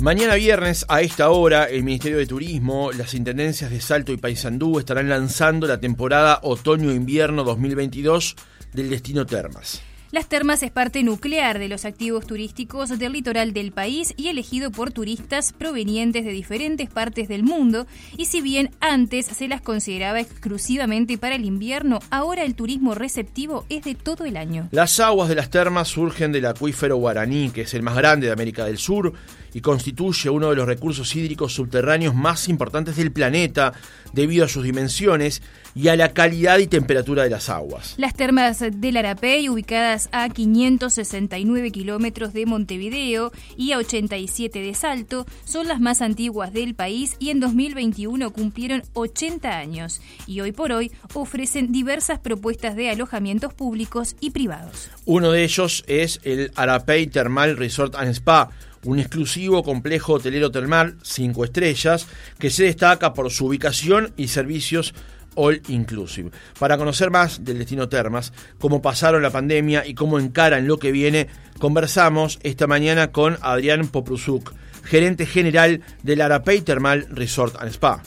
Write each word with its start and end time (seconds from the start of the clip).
Mañana 0.00 0.34
viernes, 0.36 0.86
a 0.88 1.02
esta 1.02 1.28
hora, 1.28 1.64
el 1.64 1.82
Ministerio 1.82 2.16
de 2.16 2.26
Turismo, 2.26 2.90
las 2.90 3.12
Intendencias 3.12 3.70
de 3.70 3.82
Salto 3.82 4.12
y 4.12 4.16
Paysandú 4.16 4.78
estarán 4.78 5.10
lanzando 5.10 5.66
la 5.66 5.78
temporada 5.78 6.40
otoño-invierno 6.42 7.44
2022 7.44 8.34
del 8.72 8.88
destino 8.88 9.26
Termas. 9.26 9.82
Las 10.12 10.26
termas 10.26 10.62
es 10.64 10.72
parte 10.72 11.04
nuclear 11.04 11.60
de 11.60 11.68
los 11.68 11.84
activos 11.84 12.26
turísticos 12.26 12.98
del 12.98 13.12
litoral 13.12 13.52
del 13.52 13.70
país 13.70 14.12
y 14.16 14.26
elegido 14.26 14.72
por 14.72 14.90
turistas 14.90 15.52
provenientes 15.52 16.24
de 16.24 16.32
diferentes 16.32 16.90
partes 16.90 17.28
del 17.28 17.44
mundo. 17.44 17.86
Y 18.16 18.24
si 18.24 18.40
bien 18.40 18.70
antes 18.80 19.26
se 19.26 19.46
las 19.46 19.60
consideraba 19.60 20.18
exclusivamente 20.18 21.16
para 21.16 21.36
el 21.36 21.44
invierno, 21.44 22.00
ahora 22.10 22.42
el 22.42 22.56
turismo 22.56 22.96
receptivo 22.96 23.66
es 23.68 23.84
de 23.84 23.94
todo 23.94 24.24
el 24.24 24.36
año. 24.36 24.68
Las 24.72 24.98
aguas 24.98 25.28
de 25.28 25.36
las 25.36 25.50
termas 25.50 25.86
surgen 25.86 26.32
del 26.32 26.46
acuífero 26.46 26.96
guaraní, 26.96 27.50
que 27.50 27.60
es 27.60 27.74
el 27.74 27.84
más 27.84 27.94
grande 27.94 28.26
de 28.26 28.32
América 28.32 28.64
del 28.64 28.78
Sur 28.78 29.12
y 29.54 29.60
constituye 29.60 30.30
uno 30.30 30.50
de 30.50 30.56
los 30.56 30.66
recursos 30.66 31.14
hídricos 31.14 31.54
subterráneos 31.54 32.14
más 32.14 32.48
importantes 32.48 32.96
del 32.96 33.12
planeta 33.12 33.72
debido 34.12 34.44
a 34.44 34.48
sus 34.48 34.64
dimensiones 34.64 35.42
y 35.74 35.88
a 35.88 35.96
la 35.96 36.12
calidad 36.12 36.58
y 36.58 36.66
temperatura 36.66 37.22
de 37.22 37.30
las 37.30 37.48
aguas. 37.48 37.94
Las 37.96 38.14
termas 38.14 38.60
del 38.60 38.96
Arapey, 38.96 39.48
ubicadas 39.48 40.08
a 40.12 40.28
569 40.28 41.70
kilómetros 41.70 42.32
de 42.32 42.46
Montevideo 42.46 43.32
y 43.56 43.72
a 43.72 43.78
87 43.78 44.60
de 44.60 44.74
Salto, 44.74 45.26
son 45.44 45.68
las 45.68 45.80
más 45.80 46.02
antiguas 46.02 46.52
del 46.52 46.74
país 46.74 47.16
y 47.18 47.30
en 47.30 47.40
2021 47.40 48.30
cumplieron 48.32 48.82
80 48.94 49.56
años 49.56 50.00
y 50.26 50.40
hoy 50.40 50.52
por 50.52 50.72
hoy 50.72 50.90
ofrecen 51.14 51.72
diversas 51.72 52.18
propuestas 52.18 52.76
de 52.76 52.90
alojamientos 52.90 53.54
públicos 53.54 54.16
y 54.20 54.30
privados. 54.30 54.90
Uno 55.04 55.30
de 55.32 55.44
ellos 55.44 55.84
es 55.86 56.20
el 56.24 56.50
Arapey 56.56 57.06
Thermal 57.06 57.56
Resort 57.56 57.94
and 57.94 58.10
Spa, 58.10 58.50
un 58.84 58.98
exclusivo 58.98 59.62
complejo 59.62 60.14
hotelero 60.14 60.50
termal 60.50 60.96
cinco 61.02 61.44
estrellas 61.44 62.06
que 62.38 62.50
se 62.50 62.64
destaca 62.64 63.12
por 63.12 63.30
su 63.30 63.46
ubicación 63.46 64.12
y 64.16 64.28
servicios 64.28 64.94
all 65.34 65.62
inclusive. 65.68 66.30
Para 66.58 66.76
conocer 66.76 67.10
más 67.10 67.44
del 67.44 67.58
destino 67.58 67.88
Termas, 67.88 68.32
cómo 68.58 68.82
pasaron 68.82 69.22
la 69.22 69.30
pandemia 69.30 69.86
y 69.86 69.94
cómo 69.94 70.18
encaran 70.18 70.66
lo 70.66 70.78
que 70.78 70.92
viene, 70.92 71.28
conversamos 71.58 72.38
esta 72.42 72.66
mañana 72.66 73.12
con 73.12 73.38
Adrián 73.40 73.88
Poprusuk, 73.88 74.52
gerente 74.84 75.26
general 75.26 75.82
del 76.02 76.20
Arapey 76.20 76.62
Termal 76.62 77.06
Resort 77.10 77.56
and 77.60 77.70
Spa. 77.70 78.02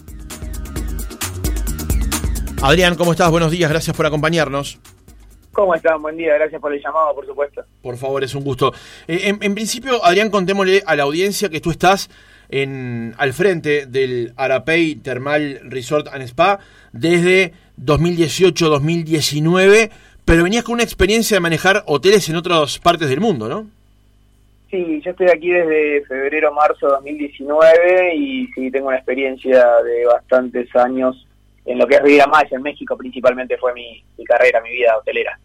Adrián, 2.62 2.96
¿cómo 2.96 3.12
estás? 3.12 3.30
Buenos 3.30 3.52
días, 3.52 3.70
gracias 3.70 3.96
por 3.96 4.06
acompañarnos. 4.06 4.80
¿Cómo 5.54 5.74
están? 5.76 6.02
Buen 6.02 6.18
día, 6.18 6.34
gracias 6.34 6.60
por 6.60 6.74
el 6.74 6.82
llamado, 6.82 7.14
por 7.14 7.28
supuesto. 7.28 7.64
Por 7.84 7.96
favor, 7.96 8.24
es 8.24 8.34
un 8.34 8.44
gusto. 8.44 8.74
Eh, 9.08 9.36
en, 9.40 9.54
principio, 9.54 10.04
Adrián, 10.04 10.32
contémosle 10.32 10.82
a 10.84 10.96
la 10.96 11.04
audiencia 11.04 11.50
que 11.50 11.62
tú 11.62 11.70
estás 11.70 12.10
en, 12.50 13.14
al 13.20 13.34
frente 13.34 13.86
del 13.86 14.34
Arapey 14.36 14.96
Thermal 14.96 15.60
Resort 15.66 16.08
and 16.08 16.24
Spa 16.24 16.58
desde 16.92 17.54
2018-2019, 17.80 19.92
pero 20.26 20.44
venías 20.44 20.64
con 20.64 20.74
una 20.74 20.84
experiencia 20.84 21.38
de 21.38 21.42
manejar 21.42 21.84
hoteles 21.86 22.28
en 22.30 22.36
otras 22.36 22.80
partes 22.80 23.08
del 23.08 23.20
mundo, 23.20 23.48
¿no? 23.48 23.68
Sí, 24.72 25.02
yo 25.06 25.12
estoy 25.12 25.28
aquí 25.28 25.52
desde 25.52 26.04
febrero-marzo 26.06 26.88
de 26.88 26.94
2019 26.94 28.16
y 28.16 28.48
sí 28.56 28.72
tengo 28.72 28.88
una 28.88 28.98
experiencia 28.98 29.68
de 29.84 30.08
bastantes 30.08 30.76
años 30.76 31.28
en 31.66 31.78
lo 31.78 31.88
que 31.88 31.96
es 31.96 32.02
Riviera 32.02 32.28
Maya, 32.28 32.50
en 32.52 32.62
México 32.62 32.98
principalmente 32.98 33.58
fue 33.58 33.74
mi, 33.74 34.04
carrera, 34.26 34.62
mi 34.62 34.72
vida 34.72 34.98
hotelera. 34.98 35.40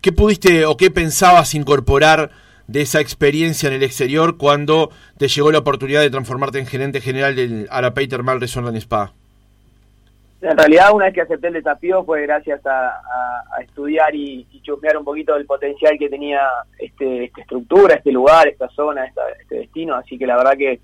¿Qué 0.00 0.12
pudiste 0.12 0.64
o 0.66 0.76
qué 0.76 0.90
pensabas 0.90 1.54
incorporar 1.54 2.30
de 2.66 2.82
esa 2.82 3.00
experiencia 3.00 3.68
en 3.68 3.74
el 3.74 3.82
exterior 3.82 4.36
cuando 4.36 4.90
te 5.18 5.28
llegó 5.28 5.52
la 5.52 5.58
oportunidad 5.58 6.00
de 6.00 6.10
transformarte 6.10 6.58
en 6.58 6.66
gerente 6.66 7.00
general 7.00 7.36
del 7.36 7.68
Arapey 7.70 8.08
Thermal 8.08 8.40
Resort 8.40 8.66
and 8.68 8.76
Spa? 8.78 9.12
En 10.42 10.56
realidad, 10.56 10.92
una 10.92 11.06
vez 11.06 11.14
que 11.14 11.22
acepté 11.22 11.48
el 11.48 11.54
desafío 11.54 12.04
fue 12.04 12.22
gracias 12.22 12.60
a, 12.66 13.00
estudiar 13.62 14.14
y, 14.14 14.46
y, 14.52 14.60
chusmear 14.60 14.96
un 14.98 15.04
poquito 15.04 15.34
del 15.34 15.46
potencial 15.46 15.96
que 15.98 16.10
tenía 16.10 16.42
este, 16.78 17.24
esta 17.24 17.40
estructura, 17.40 17.94
este 17.94 18.12
lugar, 18.12 18.46
esta 18.46 18.68
zona, 18.68 19.06
este 19.06 19.56
destino. 19.56 19.94
Así 19.94 20.18
que 20.18 20.26
la 20.26 20.36
verdad 20.36 20.56
que 20.56 20.80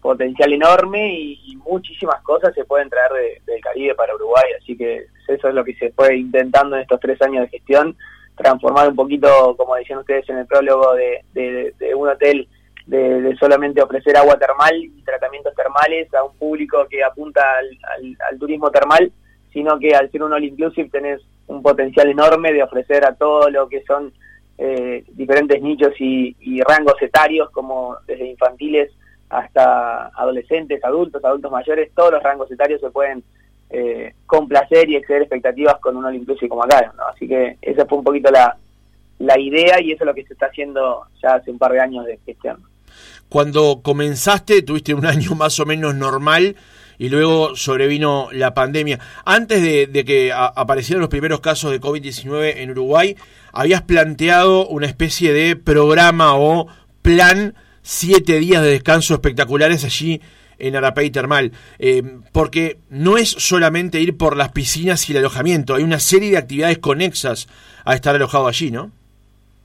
potencial 0.00 0.52
enorme 0.52 1.14
y, 1.14 1.56
muchísimas 1.68 2.22
cosas 2.22 2.54
se 2.54 2.64
pueden 2.64 2.88
traer 2.88 3.42
del 3.44 3.60
Caribe 3.60 3.94
para 3.94 4.14
Uruguay, 4.14 4.44
así 4.58 4.74
que 4.74 5.04
eso 5.26 5.48
es 5.48 5.54
lo 5.54 5.62
que 5.62 5.74
se 5.74 5.92
fue 5.92 6.16
intentando 6.16 6.76
en 6.76 6.82
estos 6.82 6.98
tres 6.98 7.20
años 7.20 7.42
de 7.42 7.58
gestión, 7.58 7.94
transformar 8.34 8.88
un 8.88 8.96
poquito, 8.96 9.54
como 9.54 9.74
decían 9.74 9.98
ustedes 9.98 10.26
en 10.30 10.38
el 10.38 10.46
prólogo, 10.46 10.94
de, 10.94 11.22
un 11.94 12.08
hotel 12.08 12.48
de, 12.86 13.36
solamente 13.38 13.82
ofrecer 13.82 14.16
agua 14.16 14.38
termal 14.38 14.74
y 14.76 15.02
tratamientos 15.02 15.54
termales 15.54 16.12
a 16.14 16.24
un 16.24 16.34
público 16.38 16.86
que 16.88 17.04
apunta 17.04 17.42
al, 17.58 18.38
turismo 18.38 18.70
termal, 18.70 19.12
sino 19.52 19.78
que 19.78 19.94
al 19.94 20.10
ser 20.10 20.22
un 20.22 20.32
all 20.32 20.44
inclusive 20.44 20.88
tenés 20.88 21.20
un 21.48 21.60
potencial 21.62 22.08
enorme 22.08 22.50
de 22.54 22.62
ofrecer 22.62 23.04
a 23.04 23.14
todo 23.14 23.50
lo 23.50 23.68
que 23.68 23.82
son 23.82 24.10
eh, 24.56 25.04
diferentes 25.08 25.60
nichos 25.60 25.92
y, 26.00 26.34
y 26.40 26.62
rangos 26.62 27.00
etarios, 27.02 27.50
como 27.50 27.98
desde 28.06 28.26
infantiles 28.26 28.90
hasta 29.30 30.06
adolescentes, 30.08 30.82
adultos, 30.84 31.24
adultos 31.24 31.50
mayores, 31.50 31.90
todos 31.94 32.12
los 32.12 32.22
rangos 32.22 32.50
etarios 32.50 32.80
se 32.80 32.90
pueden 32.90 33.22
eh, 33.70 34.14
complacer 34.26 34.88
y 34.88 34.96
exceder 34.96 35.22
expectativas 35.22 35.78
con 35.80 35.96
un 35.96 36.04
All 36.04 36.14
Inclusive 36.14 36.48
como 36.48 36.64
acá, 36.64 36.92
¿no? 36.96 37.04
Así 37.04 37.28
que 37.28 37.58
esa 37.60 37.84
fue 37.86 37.98
un 37.98 38.04
poquito 38.04 38.30
la, 38.30 38.56
la 39.18 39.38
idea 39.38 39.80
y 39.80 39.92
eso 39.92 40.04
es 40.04 40.06
lo 40.06 40.14
que 40.14 40.24
se 40.24 40.32
está 40.32 40.46
haciendo 40.46 41.06
ya 41.22 41.34
hace 41.34 41.50
un 41.50 41.58
par 41.58 41.72
de 41.72 41.80
años 41.80 42.06
de 42.06 42.18
gestión. 42.24 42.62
Cuando 43.28 43.80
comenzaste, 43.82 44.62
tuviste 44.62 44.94
un 44.94 45.06
año 45.06 45.34
más 45.34 45.58
o 45.60 45.66
menos 45.66 45.94
normal 45.94 46.56
y 46.98 47.08
luego 47.10 47.54
sobrevino 47.54 48.28
la 48.32 48.54
pandemia. 48.54 48.98
Antes 49.24 49.62
de, 49.62 50.04
que 50.04 50.32
aparecieran 50.32 51.00
los 51.00 51.10
primeros 51.10 51.40
casos 51.40 51.70
de 51.70 51.80
COVID-19 51.80 52.54
en 52.56 52.70
Uruguay, 52.70 53.16
habías 53.52 53.82
planteado 53.82 54.66
una 54.66 54.86
especie 54.86 55.32
de 55.32 55.56
programa 55.56 56.36
o 56.36 56.66
plan 57.02 57.54
siete 57.82 58.38
días 58.38 58.62
de 58.62 58.70
descanso 58.70 59.14
espectaculares 59.14 59.84
allí 59.84 60.20
en 60.58 60.76
Arapey 60.76 61.10
Termal, 61.10 61.52
eh, 61.78 62.02
porque 62.32 62.78
no 62.90 63.16
es 63.16 63.30
solamente 63.30 64.00
ir 64.00 64.16
por 64.16 64.36
las 64.36 64.50
piscinas 64.50 65.08
y 65.08 65.12
el 65.12 65.18
alojamiento, 65.18 65.74
hay 65.74 65.84
una 65.84 66.00
serie 66.00 66.32
de 66.32 66.38
actividades 66.38 66.78
conexas 66.78 67.48
a 67.84 67.94
estar 67.94 68.14
alojado 68.14 68.48
allí, 68.48 68.70
¿no? 68.70 68.90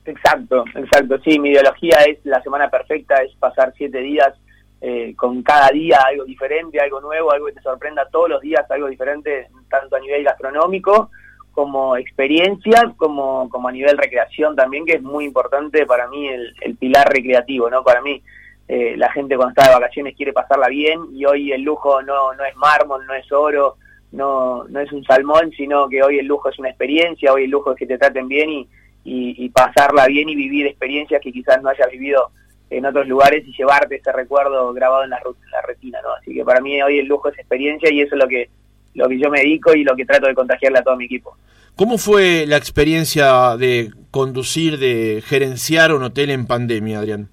Exacto, 0.06 0.66
exacto, 0.76 1.18
sí, 1.24 1.40
mi 1.40 1.50
ideología 1.50 1.98
es 2.08 2.20
la 2.26 2.42
semana 2.44 2.70
perfecta, 2.70 3.16
es 3.24 3.34
pasar 3.38 3.74
siete 3.78 4.00
días 4.00 4.34
eh, 4.82 5.16
con 5.16 5.42
cada 5.44 5.70
día 5.70 5.98
algo 6.06 6.26
diferente, 6.26 6.80
algo 6.80 7.00
nuevo, 7.00 7.32
algo 7.32 7.46
que 7.48 7.54
te 7.54 7.62
sorprenda 7.62 8.06
todos 8.12 8.30
los 8.30 8.42
días, 8.42 8.70
algo 8.70 8.90
diferente, 8.90 9.48
tanto 9.70 9.96
a 9.96 10.00
nivel 10.00 10.24
gastronómico 10.26 11.10
como 11.54 11.96
experiencia, 11.96 12.94
como, 12.98 13.48
como 13.50 13.68
a 13.68 13.72
nivel 13.72 13.98
recreación 13.98 14.56
también, 14.56 14.86
que 14.86 14.94
es 14.94 15.04
muy 15.04 15.26
importante 15.26 15.86
para 15.86 16.08
mí 16.08 16.28
el, 16.28 16.76
pilar 16.78 17.08
recreativo, 17.08 17.70
¿no? 17.70 17.84
Para 17.84 18.02
mí 18.02 18.22
eh, 18.68 18.96
la 18.98 19.12
gente 19.12 19.36
cuando 19.36 19.52
está 19.52 19.70
de 19.70 19.80
vacaciones 19.80 20.16
quiere 20.16 20.34
pasarla 20.34 20.68
bien 20.68 21.00
y 21.14 21.26
hoy 21.26 21.52
el 21.52 21.62
lujo 21.62 22.02
no, 22.02 22.34
no 22.34 22.44
es 22.44 22.56
mármol, 22.56 23.06
no 23.06 23.14
es 23.14 23.32
oro, 23.32 23.78
no, 24.12 24.64
no 24.66 24.80
es 24.80 24.92
un 24.92 25.04
salmón, 25.04 25.52
sino 25.56 25.88
que 25.88 26.02
hoy 26.02 26.20
el 26.20 26.26
lujo 26.26 26.50
es 26.50 26.58
una 26.58 26.70
experiencia, 26.70 27.32
hoy 27.32 27.44
el 27.44 27.52
lujo 27.52 27.72
es 27.72 27.78
que 27.78 27.88
te 27.88 28.00
traten 28.00 28.28
bien 28.28 28.50
y, 28.50 28.68
y, 29.04 29.50
pasarla 29.50 30.08
bien 30.08 30.30
y 30.30 30.36
vivir 30.36 30.66
experiencias 30.66 31.22
que 31.22 31.32
quizás 31.32 31.62
no 31.62 31.70
hayas 31.70 31.90
vivido 31.92 32.32
en 32.70 32.86
otros 32.86 33.08
lugares 33.08 33.48
y 33.48 33.56
llevarte 33.56 33.98
ese 33.98 34.12
recuerdo 34.12 34.74
grabado 34.74 35.04
en 35.04 35.12
la, 35.12 35.18
en 35.18 35.52
la 35.52 35.62
retina, 35.62 36.00
¿no? 36.02 36.14
Así 36.14 36.34
que 36.34 36.44
para 36.44 36.62
mí 36.62 36.82
hoy 36.82 37.00
el 37.00 37.06
lujo 37.06 37.30
es 37.30 37.38
experiencia 37.38 37.92
y 37.92 38.02
eso 38.02 38.16
es 38.16 38.22
lo 38.22 38.28
que 38.28 38.50
lo 38.94 39.08
que 39.08 39.20
yo 39.20 39.30
me 39.30 39.40
dedico 39.40 39.74
y 39.74 39.84
lo 39.84 39.96
que 39.96 40.06
trato 40.06 40.28
de 40.28 40.36
contagiarle 40.36 40.80
a 40.80 40.84
todo 40.84 40.96
mi 40.96 41.06
equipo. 41.06 41.36
¿Cómo 41.76 41.98
fue 41.98 42.46
la 42.48 42.58
experiencia 42.58 43.58
de 43.58 43.92
conducir, 44.12 44.78
de 44.78 45.24
gerenciar 45.26 45.94
un 45.94 46.04
hotel 46.04 46.30
en 46.30 46.46
pandemia, 46.46 47.00
Adrián? 47.00 47.30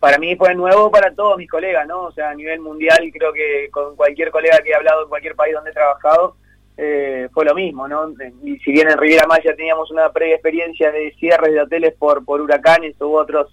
Para 0.00 0.18
mí 0.18 0.36
fue 0.36 0.54
nuevo 0.54 0.90
para 0.90 1.14
todos 1.14 1.38
mis 1.38 1.48
colegas, 1.48 1.88
¿no? 1.88 2.02
O 2.02 2.12
sea, 2.12 2.30
a 2.30 2.34
nivel 2.34 2.60
mundial 2.60 3.10
creo 3.10 3.32
que 3.32 3.70
con 3.70 3.96
cualquier 3.96 4.30
colega 4.30 4.58
que 4.62 4.70
he 4.70 4.74
hablado 4.74 5.04
en 5.04 5.08
cualquier 5.08 5.34
país 5.34 5.54
donde 5.54 5.70
he 5.70 5.72
trabajado, 5.72 6.36
eh, 6.76 7.28
fue 7.32 7.46
lo 7.46 7.54
mismo, 7.54 7.88
¿no? 7.88 8.12
Y 8.42 8.58
si 8.58 8.72
bien 8.72 8.90
en 8.90 8.98
Riviera 8.98 9.26
Maya 9.26 9.56
teníamos 9.56 9.90
una 9.90 10.12
previa 10.12 10.34
experiencia 10.34 10.90
de 10.90 11.14
cierres 11.18 11.54
de 11.54 11.62
hoteles 11.62 11.94
por, 11.94 12.22
por 12.22 12.42
huracanes 12.42 13.00
u 13.00 13.16
otras 13.16 13.46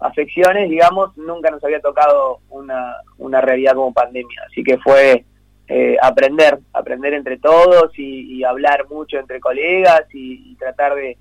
afecciones, 0.00 0.68
digamos, 0.68 1.16
nunca 1.16 1.50
nos 1.50 1.64
había 1.64 1.80
tocado 1.80 2.40
una, 2.50 2.96
una 3.16 3.40
realidad 3.40 3.74
como 3.74 3.94
pandemia. 3.94 4.42
Así 4.50 4.62
que 4.62 4.76
fue 4.78 5.24
eh, 5.68 5.96
aprender, 6.00 6.60
aprender 6.72 7.14
entre 7.14 7.38
todos 7.38 7.90
y, 7.98 8.44
hablar 8.44 8.86
mucho 8.88 9.18
entre 9.18 9.40
colegas 9.40 10.02
y, 10.12 10.54
tratar 10.56 10.94
de, 10.94 11.16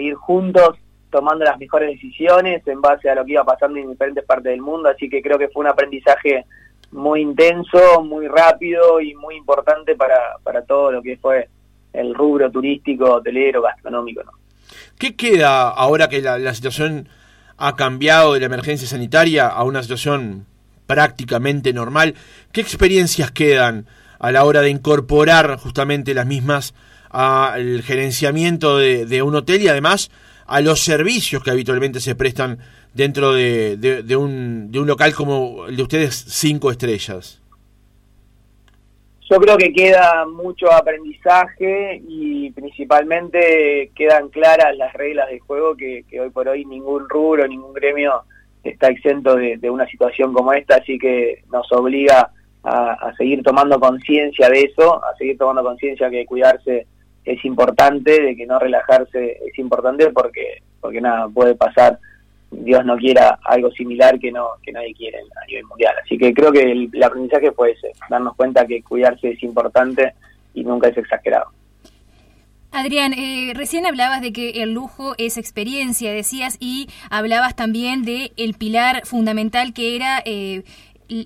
ir 0.00 0.14
juntos 0.14 0.76
tomando 1.10 1.44
las 1.44 1.58
mejores 1.58 1.90
decisiones 1.90 2.64
en 2.68 2.80
base 2.80 3.10
a 3.10 3.16
lo 3.16 3.24
que 3.24 3.32
iba 3.32 3.44
pasando 3.44 3.78
en 3.78 3.90
diferentes 3.90 4.24
partes 4.24 4.52
del 4.52 4.60
mundo, 4.60 4.88
así 4.88 5.10
que 5.10 5.20
creo 5.20 5.38
que 5.38 5.48
fue 5.48 5.62
un 5.62 5.70
aprendizaje 5.70 6.44
muy 6.92 7.20
intenso, 7.20 8.02
muy 8.02 8.28
rápido 8.28 9.00
y 9.00 9.14
muy 9.14 9.34
importante 9.34 9.96
para, 9.96 10.36
para 10.44 10.62
todo 10.62 10.92
lo 10.92 11.02
que 11.02 11.16
fue 11.16 11.48
el 11.92 12.14
rubro 12.14 12.48
turístico, 12.50 13.14
hotelero, 13.14 13.62
gastronómico. 13.62 14.22
¿Qué 14.98 15.16
queda 15.16 15.68
ahora 15.68 16.08
que 16.08 16.20
la 16.20 16.54
situación 16.54 17.08
ha 17.56 17.76
cambiado 17.76 18.32
de 18.32 18.40
la 18.40 18.46
emergencia 18.46 18.88
sanitaria 18.88 19.46
a 19.48 19.64
una 19.64 19.82
situación 19.82 20.46
prácticamente 20.90 21.72
normal. 21.72 22.16
¿Qué 22.50 22.60
experiencias 22.60 23.30
quedan 23.30 23.86
a 24.18 24.32
la 24.32 24.44
hora 24.44 24.60
de 24.60 24.70
incorporar 24.70 25.56
justamente 25.56 26.14
las 26.14 26.26
mismas 26.26 26.74
al 27.10 27.82
gerenciamiento 27.82 28.76
de, 28.76 29.22
un 29.22 29.36
hotel 29.36 29.62
y 29.62 29.68
además 29.68 30.10
a 30.48 30.60
los 30.60 30.80
servicios 30.80 31.44
que 31.44 31.52
habitualmente 31.52 32.00
se 32.00 32.16
prestan 32.16 32.58
dentro 32.92 33.34
de, 33.34 33.76
un, 34.16 34.72
de 34.72 34.80
un 34.80 34.86
local 34.88 35.14
como 35.14 35.66
el 35.66 35.76
de 35.76 35.82
ustedes, 35.84 36.24
cinco 36.26 36.72
estrellas? 36.72 37.40
Yo 39.30 39.38
creo 39.38 39.56
que 39.56 39.72
queda 39.72 40.26
mucho 40.26 40.72
aprendizaje 40.72 42.02
y 42.08 42.50
principalmente 42.50 43.92
quedan 43.94 44.28
claras 44.28 44.76
las 44.76 44.92
reglas 44.94 45.30
de 45.30 45.38
juego 45.38 45.76
que, 45.76 46.04
hoy 46.20 46.30
por 46.30 46.48
hoy 46.48 46.64
ningún 46.64 47.08
rubro, 47.08 47.46
ningún 47.46 47.72
gremio 47.72 48.24
está 48.62 48.88
exento 48.88 49.36
de, 49.36 49.70
una 49.70 49.86
situación 49.86 50.32
como 50.32 50.52
esta, 50.52 50.76
así 50.76 50.98
que 50.98 51.42
nos 51.50 51.70
obliga 51.72 52.30
a, 52.62 52.92
a 52.92 53.14
seguir 53.16 53.42
tomando 53.42 53.80
conciencia 53.80 54.48
de 54.48 54.62
eso, 54.62 55.02
a 55.04 55.14
seguir 55.16 55.38
tomando 55.38 55.62
conciencia 55.62 56.10
que 56.10 56.26
cuidarse 56.26 56.86
es 57.24 57.44
importante, 57.44 58.20
de 58.22 58.36
que 58.36 58.46
no 58.46 58.58
relajarse 58.58 59.38
es 59.46 59.58
importante 59.58 60.10
porque, 60.10 60.62
porque 60.80 61.00
nada, 61.00 61.28
puede 61.28 61.54
pasar, 61.54 61.98
Dios 62.50 62.84
no 62.84 62.96
quiera 62.96 63.38
algo 63.44 63.70
similar 63.70 64.18
que 64.18 64.32
no 64.32 64.48
que 64.62 64.72
nadie 64.72 64.94
quiere 64.94 65.18
a 65.18 65.46
nivel 65.46 65.64
mundial. 65.66 65.94
Así 66.02 66.18
que 66.18 66.32
creo 66.34 66.50
que 66.50 66.62
el, 66.62 66.90
aprendizaje 67.02 67.52
fue 67.52 67.72
ese, 67.72 67.92
darnos 68.08 68.34
cuenta 68.34 68.66
que 68.66 68.82
cuidarse 68.82 69.30
es 69.30 69.42
importante 69.42 70.14
y 70.54 70.64
nunca 70.64 70.88
es 70.88 70.96
exagerado. 70.96 71.50
Adrián, 72.72 73.12
eh, 73.12 73.52
recién 73.54 73.84
hablabas 73.84 74.20
de 74.20 74.32
que 74.32 74.62
el 74.62 74.72
lujo 74.72 75.14
es 75.18 75.36
experiencia, 75.36 76.12
decías, 76.12 76.56
y 76.60 76.88
hablabas 77.10 77.56
también 77.56 78.04
de 78.04 78.32
el 78.36 78.54
pilar 78.54 79.04
fundamental 79.06 79.74
que 79.74 79.96
era 79.96 80.22
eh, 80.24 80.62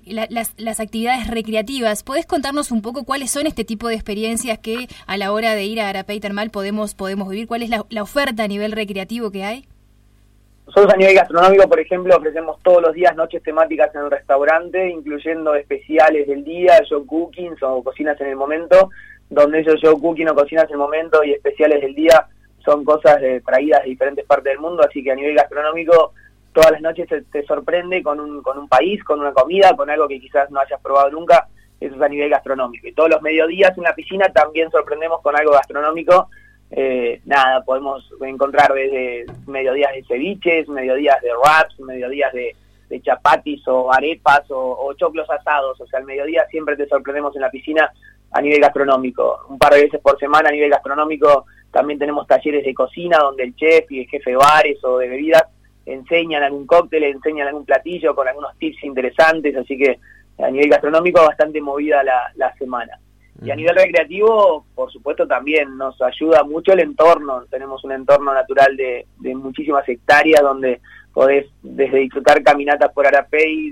las, 0.05 0.53
las, 0.57 0.79
actividades 0.79 1.27
recreativas. 1.27 2.01
¿Podés 2.01 2.25
contarnos 2.25 2.71
un 2.71 2.81
poco 2.81 3.03
cuáles 3.03 3.29
son 3.29 3.45
este 3.45 3.63
tipo 3.63 3.87
de 3.87 3.93
experiencias 3.93 4.57
que 4.57 4.87
a 5.05 5.17
la 5.17 5.31
hora 5.31 5.53
de 5.53 5.65
ir 5.65 5.79
a 5.79 5.89
Arapey 5.89 6.19
Termal 6.19 6.49
podemos, 6.49 6.95
podemos 6.95 7.29
vivir? 7.29 7.47
¿Cuál 7.47 7.61
es 7.61 7.69
la, 7.69 8.01
oferta 8.01 8.43
a 8.43 8.47
nivel 8.47 8.71
recreativo 8.71 9.29
que 9.29 9.43
hay? 9.43 9.65
Nosotros 10.65 10.95
a 10.95 10.97
nivel 10.97 11.13
gastronómico, 11.13 11.69
por 11.69 11.79
ejemplo, 11.79 12.17
ofrecemos 12.17 12.59
todos 12.63 12.81
los 12.81 12.93
días 12.93 13.15
noches 13.15 13.43
temáticas 13.43 13.93
en 13.93 14.01
el 14.01 14.09
restaurante, 14.09 14.89
incluyendo 14.89 15.53
especiales 15.53 16.27
del 16.27 16.43
día, 16.43 16.81
show 16.89 17.05
cooking 17.05 17.55
o 17.61 17.83
cocinas 17.83 18.19
en 18.19 18.27
el 18.29 18.35
momento, 18.35 18.89
donde 19.29 19.61
esos 19.61 19.79
show 19.79 19.99
cooking 19.99 20.29
o 20.29 20.35
cocinas 20.35 20.69
el 20.69 20.77
momento 20.77 21.23
y 21.23 21.33
especiales 21.33 21.81
del 21.81 21.95
día 21.95 22.27
son 22.63 22.83
cosas 22.83 23.19
traídas 23.45 23.83
de 23.83 23.89
diferentes 23.89 24.25
partes 24.25 24.53
del 24.53 24.59
mundo, 24.59 24.83
así 24.83 25.03
que 25.03 25.11
a 25.11 25.15
nivel 25.15 25.35
gastronómico 25.35 26.13
todas 26.55 26.71
las 26.71 26.81
noches 26.81 27.07
te, 27.31 27.45
sorprende 27.45 28.01
con 28.01 28.19
un, 28.19 28.41
con 28.41 28.57
un 28.57 28.67
país, 28.69 29.03
con 29.03 29.19
una 29.19 29.33
comida, 29.33 29.75
con 29.75 29.89
algo 29.89 30.07
que 30.07 30.21
quizás 30.21 30.49
no 30.49 30.61
hayas 30.61 30.79
probado 30.81 31.11
nunca, 31.11 31.47
eso 31.81 31.95
es 31.95 32.01
a 32.01 32.07
nivel 32.07 32.29
gastronómico. 32.29 32.87
Y 32.87 32.93
todos 32.93 33.09
los 33.09 33.21
mediodías 33.21 33.77
en 33.77 33.83
la 33.83 33.93
piscina 33.93 34.29
también 34.29 34.71
sorprendemos 34.71 35.21
con 35.21 35.35
algo 35.35 35.51
gastronómico. 35.51 36.29
Eh, 36.71 37.21
nada, 37.25 37.61
podemos 37.63 38.09
encontrar 38.21 38.73
desde 38.73 39.25
mediodías 39.45 39.93
de 39.93 40.03
ceviches, 40.05 40.69
mediodías 40.69 41.21
de 41.21 41.29
wraps, 41.35 41.77
mediodías 41.81 42.31
de, 42.31 42.55
de 42.89 43.01
chapatis 43.01 43.67
o 43.67 43.91
arepas 43.91 44.49
o, 44.49 44.77
o, 44.79 44.93
choclos 44.93 45.29
asados. 45.29 45.79
O 45.81 45.87
sea, 45.87 45.99
al 45.99 46.05
mediodía 46.05 46.45
siempre 46.49 46.77
te 46.77 46.87
sorprendemos 46.87 47.35
en 47.35 47.41
la 47.41 47.51
piscina 47.51 47.91
a 48.31 48.41
nivel 48.41 48.59
gastronómico. 48.59 49.45
Un 49.49 49.57
par 49.57 49.73
de 49.73 49.83
veces 49.83 49.99
por 50.01 50.19
semana 50.19 50.49
a 50.49 50.51
nivel 50.51 50.69
gastronómico 50.69 51.45
también 51.71 51.99
tenemos 51.99 52.27
talleres 52.27 52.63
de 52.63 52.73
cocina 52.73 53.17
donde 53.19 53.43
el 53.43 53.55
chef 53.55 53.91
y 53.91 54.01
el 54.01 54.07
jefe 54.07 54.31
de 54.31 54.37
bares 54.37 54.83
o 54.83 54.97
de 54.97 55.09
bebidas 55.09 55.43
enseñan 55.85 56.43
algún 56.43 56.65
cóctel, 56.65 57.03
enseñan 57.03 57.47
algún 57.47 57.65
platillo 57.65 58.15
con 58.15 58.27
algunos 58.27 58.57
tips 58.57 58.83
interesantes, 58.83 59.55
así 59.55 59.77
que 59.77 59.99
a 60.39 60.49
nivel 60.49 60.69
gastronómico 60.69 61.21
bastante 61.21 61.61
movida 61.61 62.03
la, 62.03 62.31
la 62.35 62.53
semana. 62.55 62.99
Y 63.43 63.51
a 63.51 63.55
nivel 63.55 63.75
recreativo, 63.75 64.65
por 64.73 64.89
supuesto, 64.91 65.27
también 65.27 65.77
nos 65.77 66.01
ayuda 66.01 66.43
mucho 66.45 66.71
el 66.71 66.79
entorno. 66.79 67.43
Tenemos 67.49 67.83
un 67.83 67.91
entorno 67.91 68.33
natural 68.33 68.77
de, 68.77 69.05
de 69.19 69.35
muchísimas 69.35 69.87
hectáreas 69.89 70.41
donde 70.41 70.79
podés 71.13 71.45
desde 71.61 71.99
disfrutar 71.99 72.41
caminatas 72.43 72.91
por 72.93 73.05
Arapey 73.05 73.71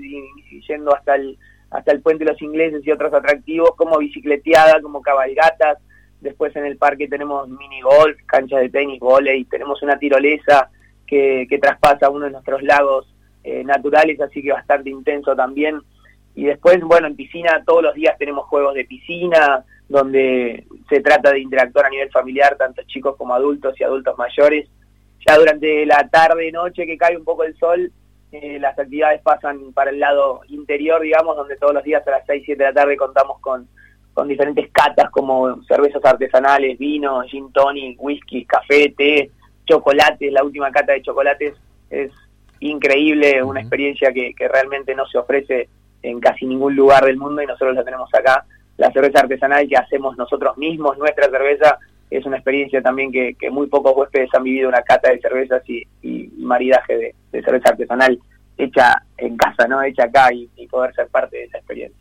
y, 0.50 0.60
yendo 0.66 0.94
hasta 0.94 1.14
el, 1.14 1.38
hasta 1.70 1.92
el 1.92 2.00
Puente 2.00 2.24
de 2.24 2.32
los 2.32 2.40
Ingleses 2.42 2.86
y 2.86 2.90
otros 2.90 3.12
atractivos 3.12 3.74
como 3.76 3.98
bicicleteada, 3.98 4.80
como 4.80 5.02
cabalgatas. 5.02 5.78
Después 6.20 6.54
en 6.56 6.66
el 6.66 6.76
parque 6.76 7.08
tenemos 7.08 7.48
mini 7.48 7.82
golf, 7.82 8.16
canchas 8.26 8.60
de 8.60 8.70
tenis, 8.70 9.00
volei, 9.00 9.44
tenemos 9.44 9.82
una 9.82 9.98
tirolesa, 9.98 10.70
que, 11.06 11.58
traspasa 11.60 12.10
uno 12.10 12.26
de 12.26 12.32
nuestros 12.32 12.62
lagos 12.62 13.06
eh, 13.42 13.62
naturales, 13.64 14.20
así 14.20 14.42
que 14.42 14.52
bastante 14.52 14.90
intenso 14.90 15.34
también. 15.36 15.80
Y 16.34 16.44
después, 16.44 16.80
bueno, 16.80 17.06
en 17.06 17.16
piscina 17.16 17.62
todos 17.64 17.82
los 17.82 17.94
días 17.94 18.16
tenemos 18.18 18.46
juegos 18.46 18.74
de 18.74 18.84
piscina, 18.84 19.64
donde 19.88 20.64
se 20.88 21.00
trata 21.00 21.32
de 21.32 21.40
interactuar 21.40 21.86
a 21.86 21.90
nivel 21.90 22.10
familiar, 22.10 22.56
tanto 22.56 22.82
chicos 22.86 23.16
como 23.16 23.34
adultos 23.34 23.78
y 23.78 23.84
adultos 23.84 24.16
mayores. 24.18 24.68
Ya 25.26 25.36
durante 25.36 25.86
la 25.86 26.08
tarde, 26.08 26.50
noche 26.50 26.86
que 26.86 26.98
cae 26.98 27.16
un 27.16 27.24
poco 27.24 27.44
el 27.44 27.56
sol, 27.56 27.92
eh, 28.34 28.58
las 28.58 28.76
actividades 28.76 29.22
pasan 29.22 29.72
para 29.72 29.90
el 29.90 30.00
lado 30.00 30.40
interior, 30.48 31.00
digamos, 31.00 31.36
donde 31.36 31.56
todos 31.56 31.72
los 31.72 31.84
días 31.84 32.04
a 32.08 32.10
las 32.10 32.26
6, 32.26 32.42
7 32.44 32.60
de 32.60 32.68
la 32.68 32.74
tarde 32.74 32.96
contamos 32.96 33.38
con, 33.38 33.68
con 34.12 34.26
diferentes 34.26 34.70
catas 34.72 35.08
como 35.10 35.62
cervezas 35.62 36.04
artesanales, 36.04 36.76
vino, 36.76 37.22
gin 37.22 37.52
tonic, 37.52 37.96
whisky, 38.02 38.44
café, 38.44 38.92
té, 38.96 39.30
chocolates, 39.66 40.32
la 40.32 40.42
última 40.42 40.72
cata 40.72 40.94
de 40.94 41.02
chocolates 41.02 41.54
es 41.90 42.10
increíble, 42.58 43.40
una 43.40 43.60
experiencia 43.60 44.12
que, 44.12 44.34
realmente 44.48 44.96
no 44.96 45.06
se 45.06 45.18
ofrece 45.18 45.68
en 46.02 46.18
casi 46.18 46.44
ningún 46.44 46.74
lugar 46.74 47.04
del 47.04 47.16
mundo 47.16 47.40
y 47.40 47.46
nosotros 47.46 47.76
la 47.76 47.84
tenemos 47.84 48.12
acá. 48.12 48.44
La 48.78 48.90
cerveza 48.90 49.20
artesanal 49.20 49.68
que 49.68 49.76
hacemos 49.76 50.16
nosotros 50.16 50.58
mismos, 50.58 50.98
nuestra 50.98 51.30
cerveza, 51.30 51.78
es 52.16 52.26
una 52.26 52.36
experiencia 52.36 52.80
también 52.80 53.10
que, 53.10 53.36
muy 53.50 53.66
pocos 53.66 53.96
huéspedes 53.96 54.32
han 54.34 54.44
vivido 54.44 54.68
una 54.68 54.82
cata 54.82 55.10
de 55.10 55.20
cervezas 55.20 55.62
y, 55.68 55.86
maridaje 56.36 57.14
de, 57.32 57.42
cerveza 57.42 57.70
artesanal 57.70 58.18
hecha 58.56 59.02
en 59.16 59.36
casa, 59.36 59.66
¿no? 59.66 59.82
Hecha 59.82 60.04
acá 60.04 60.32
y, 60.32 60.48
poder 60.68 60.94
ser 60.94 61.08
parte 61.08 61.36
de 61.36 61.44
esa 61.44 61.58
experiencia. 61.58 61.98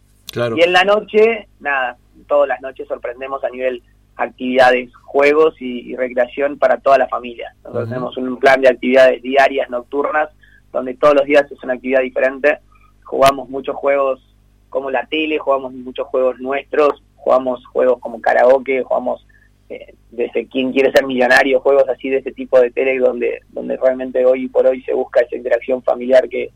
Y 0.55 0.61
en 0.61 0.73
la 0.73 0.83
noche, 0.83 1.47
nada, 1.59 1.97
todas 2.27 2.47
las 2.47 2.61
noches 2.61 2.87
sorprendemos 2.87 3.43
a 3.43 3.49
nivel 3.49 3.81
actividades, 4.15 4.93
juegos 4.95 5.59
y, 5.59 5.95
recreación 5.95 6.57
para 6.59 6.77
toda 6.77 6.99
la 6.99 7.07
familia. 7.07 7.53
Nosotros 7.63 7.89
tenemos 7.89 8.17
un 8.17 8.37
plan 8.37 8.61
de 8.61 8.69
actividades 8.69 9.21
diarias, 9.21 9.69
nocturnas, 9.69 10.29
donde 10.71 10.93
todos 10.95 11.15
los 11.15 11.25
días 11.25 11.51
es 11.51 11.63
una 11.63 11.73
actividad 11.73 12.01
diferente. 12.01 12.59
Jugamos 13.03 13.49
muchos 13.49 13.75
juegos 13.75 14.21
como 14.69 14.91
la 14.91 15.05
tele, 15.07 15.39
jugamos 15.39 15.73
muchos 15.73 16.07
juegos 16.07 16.39
nuestros, 16.39 17.01
jugamos 17.15 17.65
juegos 17.67 17.99
como 17.99 18.21
karaoke, 18.21 18.83
jugamos 18.83 19.25
eh, 19.73 19.95
desde 20.11 20.47
quién 20.47 20.71
quiere 20.71 20.91
ser 20.91 21.05
millonario, 21.05 21.59
juegos 21.59 21.87
así 21.89 22.09
de 22.09 22.17
ese 22.17 22.31
tipo 22.31 22.59
de 22.59 22.71
tele 22.71 22.99
donde, 22.99 23.41
donde 23.49 23.77
realmente 23.77 24.25
hoy 24.25 24.47
por 24.47 24.67
hoy 24.67 24.83
se 24.83 24.93
busca 24.93 25.21
esa 25.21 25.35
interacción 25.35 25.81
familiar 25.83 26.29
que, 26.29 26.51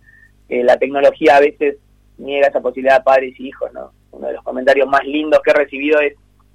la 0.50 0.78
tecnología 0.78 1.36
a 1.36 1.42
veces 1.42 1.76
niega 2.18 2.48
esa 2.48 2.62
posibilidad 2.62 3.00
a 3.00 3.04
padres 3.04 3.38
y 3.38 3.50
hijos, 3.50 3.70
¿no? 3.74 3.92
Uno 4.12 4.28
de 4.28 4.34
los 4.34 4.44
comentarios 4.44 4.88
más 4.88 5.04
lindos 5.04 5.42
que 5.44 5.52
he 5.52 5.54
recibido 5.54 6.00
es 6.00 6.14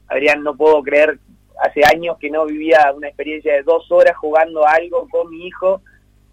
Adrián, 0.08 0.42
no 0.42 0.56
puedo 0.56 0.82
creer, 0.82 1.18
hace 1.62 1.82
años 1.84 2.16
que 2.18 2.30
no 2.30 2.46
vivía 2.46 2.90
una 2.96 3.08
experiencia 3.08 3.52
de 3.52 3.62
dos 3.62 3.90
horas 3.92 4.16
jugando 4.16 4.66
algo 4.66 5.06
con 5.10 5.28
mi 5.28 5.46
hijo 5.46 5.82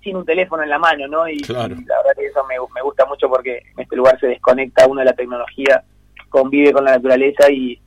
sin 0.01 0.15
un 0.15 0.25
teléfono 0.25 0.63
en 0.63 0.69
la 0.69 0.79
mano, 0.79 1.07
¿no? 1.07 1.27
Y, 1.27 1.39
la 1.39 1.67
verdad 1.67 2.15
que 2.17 2.27
eso 2.27 2.45
me, 2.45 2.57
gusta 2.81 3.05
mucho 3.05 3.27
porque 3.29 3.57
en 3.57 3.83
este 3.83 3.95
lugar 3.95 4.19
se 4.19 4.27
desconecta 4.27 4.88
uno 4.88 5.00
de 5.00 5.05
la 5.05 5.13
tecnología, 5.13 5.83
convive 6.29 6.71
con 6.71 6.86
la 6.86 6.91
naturaleza 6.91 7.50
y, 7.51 7.79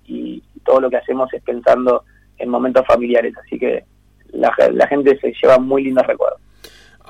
todo 0.65 0.81
lo 0.81 0.91
que 0.91 0.97
hacemos 0.97 1.33
es 1.35 1.43
pensando 1.43 2.05
en 2.43 2.51
momentos 2.51 2.87
familiares, 2.87 3.33
así 3.45 3.59
que 3.59 3.85
la, 4.33 4.87
gente 4.89 5.19
se 5.21 5.33
lleva 5.41 5.59
muy 5.59 5.85
lindos 5.85 6.07
recuerdos. 6.07 6.41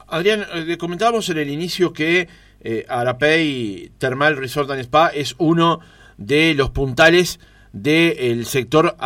Adrián, 0.09 0.45
eh, 0.55 0.77
comentábamos 0.77 1.29
en 1.31 1.39
el 1.39 1.51
inicio 1.51 1.93
que 1.93 2.29
eh, 2.61 2.85
Arapey 2.89 3.91
Thermal 3.99 4.37
Resort 4.37 4.71
and 4.71 4.81
Spa 4.81 5.09
es 5.09 5.35
uno 5.39 5.81
de 6.19 6.55
los 6.55 6.71
puntales 6.71 7.41
del 7.73 8.45
sector 8.45 8.97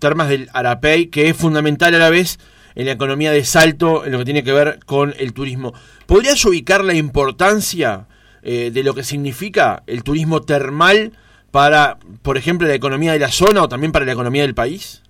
termas 0.00 0.28
del 0.28 0.48
Arapey, 0.52 1.06
que 1.06 1.28
es 1.28 1.36
fundamental 1.36 1.94
a 1.94 1.98
la 1.98 2.10
vez 2.10 2.38
en 2.74 2.86
la 2.86 2.92
economía 2.92 3.30
de 3.30 3.44
Salto, 3.44 4.04
en 4.04 4.12
lo 4.12 4.18
que 4.18 4.24
tiene 4.24 4.42
que 4.42 4.52
ver 4.52 4.80
con 4.84 5.14
el 5.18 5.32
turismo. 5.32 5.72
¿Podrías 6.06 6.44
ubicar 6.44 6.84
la 6.84 6.94
importancia 6.94 8.06
eh, 8.42 8.70
de 8.72 8.82
lo 8.82 8.94
que 8.94 9.04
significa 9.04 9.82
el 9.86 10.02
turismo 10.02 10.42
termal 10.42 11.12
para, 11.50 11.98
por 12.22 12.36
ejemplo, 12.36 12.66
la 12.66 12.74
economía 12.74 13.12
de 13.12 13.18
la 13.20 13.30
zona 13.30 13.62
o 13.62 13.68
también 13.68 13.92
para 13.92 14.04
la 14.04 14.12
economía 14.12 14.42
del 14.42 14.54
país? 14.54 15.02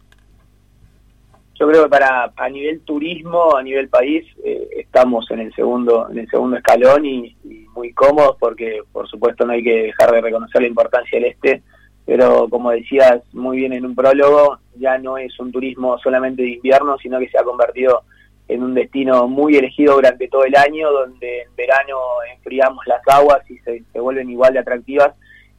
Yo 1.62 1.68
creo 1.68 1.84
que 1.84 1.90
para 1.90 2.32
a 2.34 2.48
nivel 2.48 2.80
turismo, 2.80 3.54
a 3.54 3.62
nivel 3.62 3.88
país, 3.88 4.26
eh, 4.44 4.68
estamos 4.78 5.30
en 5.30 5.38
el 5.38 5.54
segundo 5.54 6.08
en 6.10 6.18
el 6.18 6.28
segundo 6.28 6.56
escalón 6.56 7.06
y, 7.06 7.36
muy 7.72 7.92
cómodos 7.92 8.36
porque, 8.40 8.80
por 8.90 9.08
supuesto, 9.08 9.46
no 9.46 9.52
hay 9.52 9.62
que 9.62 9.84
dejar 9.84 10.10
de 10.10 10.22
reconocer 10.22 10.60
la 10.60 10.66
importancia 10.66 11.20
del 11.20 11.30
este 11.30 11.62
pero 12.04 12.48
como 12.48 12.72
decías 12.72 13.22
muy 13.32 13.58
bien 13.58 13.74
en 13.74 13.86
un 13.86 13.94
prólogo, 13.94 14.58
ya 14.74 14.98
no 14.98 15.16
es 15.18 15.38
un 15.38 15.52
turismo 15.52 15.96
solamente 15.98 16.42
de 16.42 16.50
invierno, 16.50 16.98
sino 16.98 17.20
que 17.20 17.28
se 17.28 17.38
ha 17.38 17.44
convertido 17.44 18.02
en 18.48 18.64
un 18.64 18.74
destino 18.74 19.28
muy 19.28 19.54
elegido 19.54 19.94
durante 19.94 20.26
todo 20.26 20.44
el 20.44 20.56
año, 20.56 20.90
donde 20.90 21.42
en 21.42 21.54
verano 21.54 21.96
enfriamos 22.34 22.84
las 22.88 23.02
aguas 23.06 23.48
y 23.48 23.58
se, 23.58 23.84
vuelven 24.00 24.30
igual 24.30 24.52
de 24.52 24.58
atractivas 24.58 25.14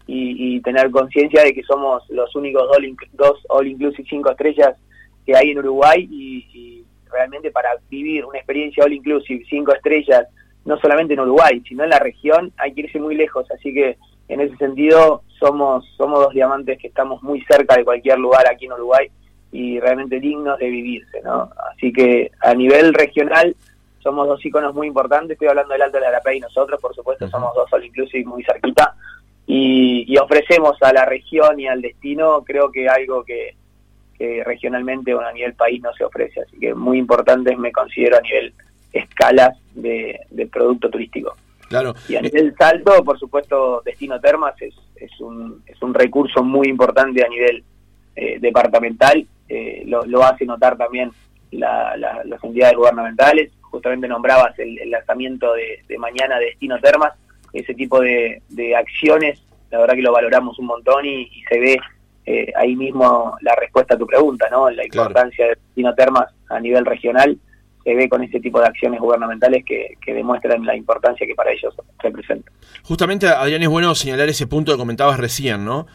y, 0.05 0.59
tener 0.63 0.91
conciencia 0.91 1.43
de 1.43 1.53
que 1.53 1.63
somos 1.63 2.03
los 2.09 2.35
únicos 2.35 2.67
dos, 3.13 3.39
All 3.47 3.67
Inclusive 3.67 4.05
5 4.09 4.31
estrellas 4.31 4.75
que 5.25 5.35
hay 5.35 5.51
en 5.51 5.59
Uruguay 5.59 6.07
y, 6.09 6.83
realmente 7.11 7.51
para 7.51 7.69
vivir 7.91 8.25
una 8.25 8.39
experiencia 8.39 8.83
All 8.83 8.91
Inclusive 8.91 9.45
5 9.47 9.75
estrellas, 9.75 10.25
no 10.65 10.79
solamente 10.79 11.13
en 11.13 11.19
Uruguay, 11.19 11.61
sino 11.67 11.83
en 11.83 11.91
la 11.91 11.99
región, 11.99 12.51
hay 12.57 12.73
que 12.73 12.81
irse 12.81 12.99
muy 12.99 13.13
lejos, 13.13 13.45
así 13.51 13.71
que 13.71 13.97
en 14.29 14.41
ese 14.41 14.57
sentido 14.57 15.21
somos, 15.39 15.85
somos 15.95 16.21
dos 16.21 16.33
diamantes 16.33 16.79
que 16.79 16.87
estamos 16.87 17.21
muy 17.21 17.41
cerca 17.41 17.75
de 17.75 17.85
cualquier 17.85 18.17
lugar 18.17 18.45
aquí 18.49 18.65
en 18.65 18.73
Uruguay 18.73 19.11
y 19.51 19.79
realmente 19.79 20.19
dignos 20.19 20.57
de 20.57 20.69
vivirse, 20.69 21.21
¿no? 21.21 21.51
Así 21.71 21.93
que 21.93 22.31
a 22.41 22.55
nivel 22.55 22.95
regional 22.95 23.55
somos 23.99 24.27
dos 24.27 24.43
iconos 24.43 24.73
muy 24.73 24.87
importantes, 24.87 25.33
estoy 25.33 25.49
hablando 25.49 25.73
del 25.73 25.83
Alto 25.83 25.97
de 25.97 26.01
la 26.01 26.09
Arapey 26.09 26.37
y 26.37 26.41
nosotros, 26.41 26.81
por 26.81 26.95
supuesto, 26.95 27.29
somos 27.29 27.53
dos 27.53 27.71
All 27.71 27.85
Inclusive 27.85 28.25
muy 28.25 28.43
cerquita, 28.43 28.95
y, 29.45 30.17
ofrecemos 30.17 30.81
a 30.81 30.93
la 30.93 31.05
región 31.05 31.59
y 31.59 31.67
al 31.67 31.81
destino, 31.81 32.43
creo 32.43 32.71
que 32.71 32.87
algo 32.87 33.23
que, 33.23 33.55
regionalmente 34.45 35.13
o 35.13 35.19
a 35.19 35.33
nivel 35.33 35.53
país 35.53 35.81
no 35.81 35.93
se 35.93 36.05
ofrece, 36.05 36.41
así 36.41 36.57
que 36.57 36.73
muy 36.73 36.97
importante 36.97 37.55
me 37.57 37.73
considero 37.73 38.17
a 38.17 38.21
nivel 38.21 38.53
escalas 38.93 39.57
de, 39.75 40.19
producto 40.51 40.89
turístico. 40.89 41.35
Claro. 41.67 41.93
Y 42.07 42.15
a 42.15 42.21
nivel 42.21 42.55
salto, 42.57 43.03
por 43.03 43.19
supuesto, 43.19 43.81
Destino 43.83 44.19
Termas 44.21 44.53
es, 44.61 44.73
es, 44.95 45.19
un, 45.19 45.61
es 45.65 45.81
un 45.81 45.93
recurso 45.93 46.41
muy 46.41 46.67
importante 46.69 47.25
a 47.25 47.27
nivel 47.27 47.63
eh, 48.15 48.37
departamental 48.39 49.27
eh, 49.49 49.83
lo, 49.85 50.23
hace 50.23 50.45
notar 50.45 50.77
también 50.77 51.11
las 51.51 52.43
entidades 52.43 52.75
gubernamentales. 52.75 53.51
Justamente 53.61 54.07
nombrabas 54.07 54.57
el, 54.57 54.89
lanzamiento 54.89 55.53
de, 55.53 55.97
mañana 55.97 56.39
de 56.39 56.45
Destino 56.45 56.79
Termas, 56.79 57.13
ese 57.51 57.73
tipo 57.73 57.99
de, 57.99 58.41
acciones, 58.75 59.41
la 59.69 59.79
verdad 59.79 59.95
que 59.95 60.01
lo 60.01 60.11
valoramos 60.11 60.57
un 60.59 60.67
montón 60.67 61.05
y, 61.05 61.29
se 61.49 61.59
ve 61.59 61.77
eh, 62.25 62.51
ahí 62.55 62.75
mismo 62.75 63.35
la 63.41 63.55
respuesta 63.55 63.95
a 63.95 63.97
tu 63.97 64.07
pregunta, 64.07 64.47
¿no? 64.49 64.69
La 64.69 64.85
importancia 64.85 65.45
de 65.45 65.55
Destino 65.55 65.93
Termas 65.93 66.33
a 66.49 66.59
nivel 66.59 66.85
regional 66.85 67.37
se 67.83 67.95
ve 67.95 68.07
con 68.07 68.23
ese 68.23 68.39
tipo 68.39 68.59
de 68.61 68.67
acciones 68.67 68.99
gubernamentales 69.01 69.65
que, 69.65 69.97
que, 70.03 70.13
demuestran 70.13 70.65
la 70.65 70.75
importancia 70.75 71.27
que 71.27 71.35
para 71.35 71.51
ellos 71.51 71.75
representa. 71.99 72.49
Justamente, 72.83 73.27
Adrián, 73.27 73.61
es 73.61 73.67
bueno 73.67 73.93
señalar 73.93 74.29
ese 74.29 74.47
punto 74.47 74.71
que 74.71 74.77
comentabas 74.77 75.19
recién, 75.19 75.65
¿no? 75.65 75.85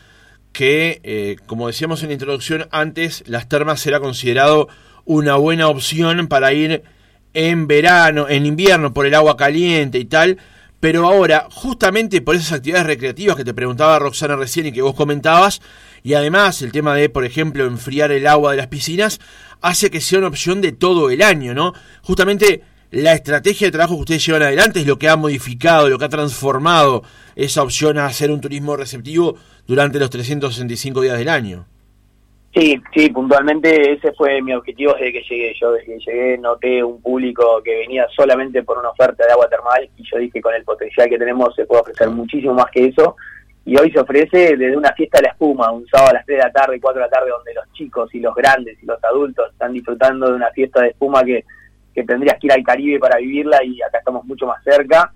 que, 0.52 1.00
eh, 1.04 1.37
como 1.47 1.66
decíamos 1.66 2.02
en 2.02 2.08
la 2.08 2.14
introducción 2.14 2.68
antes, 2.70 3.25
las 3.26 3.49
termas 3.49 3.80
será 3.80 4.00
considerado 4.00 4.68
una 5.04 5.37
buena 5.37 5.68
opción 5.68 6.26
para 6.28 6.52
ir 6.52 6.82
en 7.35 7.66
verano, 7.66 8.28
en 8.28 8.47
invierno, 8.47 8.92
por 8.92 9.06
el 9.06 9.14
agua 9.14 9.37
caliente 9.37 9.99
y 9.99 10.04
tal, 10.04 10.38
pero 10.80 11.06
ahora, 11.06 11.47
justamente 11.50 12.20
por 12.20 12.35
esas 12.35 12.52
actividades 12.52 12.87
recreativas 12.87 13.37
que 13.37 13.44
te 13.44 13.54
preguntaba 13.54 13.99
Roxana 13.99 14.37
recién 14.37 14.66
y 14.66 14.73
que 14.73 14.82
vos 14.82 14.94
comentabas, 14.94 15.61
y 16.02 16.14
además 16.14 16.62
el 16.62 16.73
tema 16.73 16.95
de, 16.95 17.09
por 17.09 17.25
ejemplo, 17.25 17.64
enfriar 17.64 18.12
el 18.12 18.26
agua 18.26 18.52
de 18.52 18.59
las 18.59 18.69
piscinas, 18.69 19.21
hace 19.61 19.90
que 19.90 20.00
sea 20.00 20.19
una 20.19 20.28
opción 20.28 20.61
de 20.61 20.73
todo 20.73 21.11
el 21.11 21.23
año, 21.23 21.55
¿no? 21.55 21.75
Justamente 22.02 22.62
la 22.90 23.12
estrategia 23.12 23.67
de 23.67 23.73
trabajo 23.73 23.97
que 23.97 24.00
ustedes 24.00 24.26
llevan 24.26 24.43
adelante 24.43 24.81
es 24.81 24.87
lo 24.87 24.99
que 24.99 25.09
ha 25.09 25.17
modificado, 25.17 25.88
lo 25.88 25.99
que 25.99 26.07
ha 26.07 26.09
transformado 26.09 27.02
esa 27.37 27.62
opción 27.62 27.99
a 27.99 28.07
hacer 28.07 28.31
un 28.31 28.40
turismo 28.40 28.76
receptivo 28.76 29.37
durante 29.67 29.99
los 29.99 30.11
365 30.11 31.02
días 31.02 31.19
del 31.19 31.28
año. 31.28 31.67
Sí, 32.55 32.81
sí, 32.95 33.11
puntualmente 33.11 33.93
ese 33.93 34.12
fue 34.12 34.40
mi 34.40 34.55
objetivo 34.55 34.95
desde 34.95 35.12
que 35.12 35.23
llegué. 35.28 35.55
Yo 35.61 35.73
desde 35.73 35.87
que 35.87 35.99
llegué 35.99 36.38
noté 36.38 36.83
un 36.83 37.00
público 37.02 37.61
que 37.62 37.81
venía 37.81 38.07
solamente 38.17 38.62
por 38.62 38.78
una 38.78 38.88
oferta 38.88 39.26
de 39.26 39.33
agua 39.33 39.49
termal 39.49 39.88
y 39.97 40.02
yo 40.02 40.19
dije 40.19 40.40
con 40.40 40.55
el 40.55 40.64
potencial 40.64 41.09
que 41.09 41.19
tenemos 41.19 41.55
se 41.55 41.67
puede 41.67 41.83
ofrecer 41.83 42.09
muchísimo 42.09 42.55
más 42.55 42.71
que 42.73 42.87
eso. 42.87 43.17
Y 43.69 43.77
hoy 43.77 43.93
se 43.93 44.01
ofrece 44.01 44.57
desde 44.57 44.77
una 44.77 44.93
fiesta 44.95 45.19
de 45.19 45.25
la 45.25 45.33
espuma, 45.33 45.71
un 45.71 45.87
sábado 45.87 46.11
a 46.11 46.15
las 46.15 46.27
3 46.27 46.39
de 46.39 46.45
la 46.45 46.53
tarde, 46.53 46.81
4 46.81 47.01
de 47.01 47.07
la 47.07 47.11
tarde, 47.11 47.31
donde 47.31 47.53
los 47.53 47.71
chicos 47.75 48.15
y 48.15 48.21
los 48.21 48.35
grandes 48.35 48.83
y 48.83 48.87
los 48.87 49.03
adultos 49.05 49.53
están 49.53 49.75
disfrutando 49.75 50.31
de 50.31 50.37
una 50.37 50.51
fiesta 50.51 50.81
de 50.81 50.89
espuma 50.89 51.23
que 51.23 51.45
que 51.99 52.05
tendrías 52.05 52.39
que 52.39 52.47
ir 52.47 52.53
al 52.53 52.63
Caribe 52.63 53.01
para 53.01 53.19
vivirla 53.19 53.63
y 53.65 53.83
acá 53.83 53.99
estamos 53.99 54.25
mucho 54.25 54.47
más 54.47 54.63
cerca. 54.63 55.13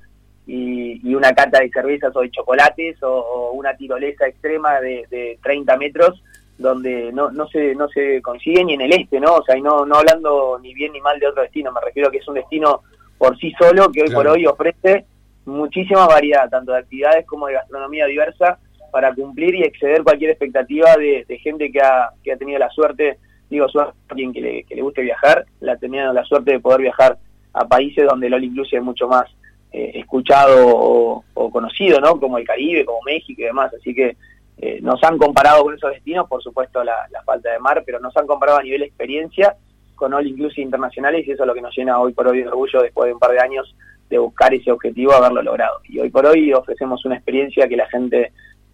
Y, 0.47 1.15
una 1.15 1.33
cata 1.33 1.61
de 1.61 1.71
cervezas 1.71 2.15
o 2.17 2.21
de 2.21 2.31
chocolates 2.31 3.01
o, 3.03 3.53
una 3.53 3.77
tirolesa 3.77 4.27
extrema 4.27 4.81
de, 4.81 5.07
de 5.09 5.39
30 5.43 5.77
metros 5.77 6.21
donde 6.59 7.13
no, 7.13 7.31
no 7.31 7.47
se 7.47 7.75
no 7.75 7.89
se 7.89 8.21
consigue 8.23 8.65
ni 8.65 8.75
en 8.75 8.81
el 8.81 8.93
este, 8.93 9.21
¿no? 9.21 9.35
O 9.35 9.45
sea, 9.45 9.57
y 9.57 9.63
no, 9.63 9.87
no 9.87 9.97
hablando 9.97 10.59
ni 10.61 10.75
bien 10.75 10.93
ni 10.93 11.01
mal 11.01 11.21
de 11.21 11.29
otro 11.29 11.43
destino, 11.43 11.71
me 11.71 11.81
refiero 11.81 12.09
a 12.09 12.11
que 12.11 12.19
es 12.19 12.27
un 12.27 12.35
destino 12.35 12.83
por 13.19 13.39
sí 13.39 13.53
solo 13.57 13.93
que 13.93 14.03
hoy 14.03 14.11
por 14.11 14.27
hoy 14.27 14.47
ofrece 14.47 15.05
muchísima 15.45 16.07
variedad, 16.07 16.49
tanto 16.49 16.73
de 16.73 16.79
actividades 16.79 17.27
como 17.27 17.47
de 17.47 17.55
gastronomía 17.55 18.07
diversa, 18.07 18.59
para 18.91 19.15
cumplir 19.15 19.55
y 19.55 19.63
exceder 19.63 20.03
cualquier 20.03 20.31
expectativa 20.31 20.95
de, 20.97 21.25
gente 21.43 21.73
que 21.73 21.81
ha, 21.81 22.11
que 22.23 22.33
ha 22.33 22.37
tenido 22.37 22.59
la 22.59 22.69
suerte 22.71 23.19
digo 23.53 23.69
suerte 23.69 23.93
a 23.93 24.13
alguien 24.13 24.33
que 24.33 24.41
le, 24.41 24.65
que 24.65 24.75
le 24.75 24.83
guste 24.83 25.03
viajar, 25.03 25.45
la 25.61 25.77
tenido 25.77 26.13
la 26.13 26.25
suerte 26.25 26.53
de 26.53 26.61
poder 26.61 26.81
viajar 26.81 27.19
a 27.53 27.67
países 27.67 28.07
donde 28.07 28.27
el 28.27 28.35
All 28.35 28.45
Inclusive 28.45 28.79
es 28.79 28.85
mucho 28.85 29.07
más 29.07 29.27
eh, 29.71 29.93
escuchado 29.95 31.23
o, 31.35 31.51
conocido, 31.51 32.01
¿no? 32.01 32.19
Como 32.19 32.39
el 32.39 32.47
Caribe, 32.47 32.85
como 32.85 33.01
México 33.03 33.43
y 33.43 33.45
demás. 33.45 33.73
Así 33.75 33.95
que 33.95 34.17
eh, 34.59 34.79
nos 34.81 35.03
han 35.05 35.19
comparado 35.19 35.65
con 35.65 35.75
esos 35.75 35.93
destinos, 35.93 36.27
por 36.29 36.43
supuesto 36.43 36.83
la, 36.83 36.97
falta 37.27 37.53
de 37.53 37.59
mar, 37.59 37.83
pero 37.85 38.01
nos 38.01 38.17
han 38.17 38.27
comparado 38.27 38.59
a 38.59 38.63
nivel 38.63 38.83
experiencia 38.83 39.55
con 39.95 40.15
All 40.15 40.27
Inclusive 40.27 40.63
internacionales 40.63 41.27
y 41.27 41.33
eso 41.33 41.43
es 41.43 41.47
lo 41.47 41.55
que 41.55 41.61
nos 41.61 41.77
llena 41.77 42.01
hoy 42.01 42.15
por 42.15 42.27
hoy 42.27 42.43
de 42.43 42.49
orgullo 42.49 42.83
después 42.83 43.09
de 43.09 43.15
un 43.15 43.21
par 43.21 43.33
de 43.33 43.41
años 43.41 43.75
de 44.13 44.19
buscar 44.19 44.53
ese 44.53 44.71
objetivo, 44.71 45.15
haberlo 45.15 45.43
logrado. 45.43 45.81
Y 45.89 45.99
hoy 45.99 46.11
por 46.11 46.27
hoy 46.27 46.53
ofrecemos 46.53 47.03
una 47.07 47.15
experiencia 47.15 47.67
que 47.67 47.77
la 47.79 47.89
gente 47.89 48.31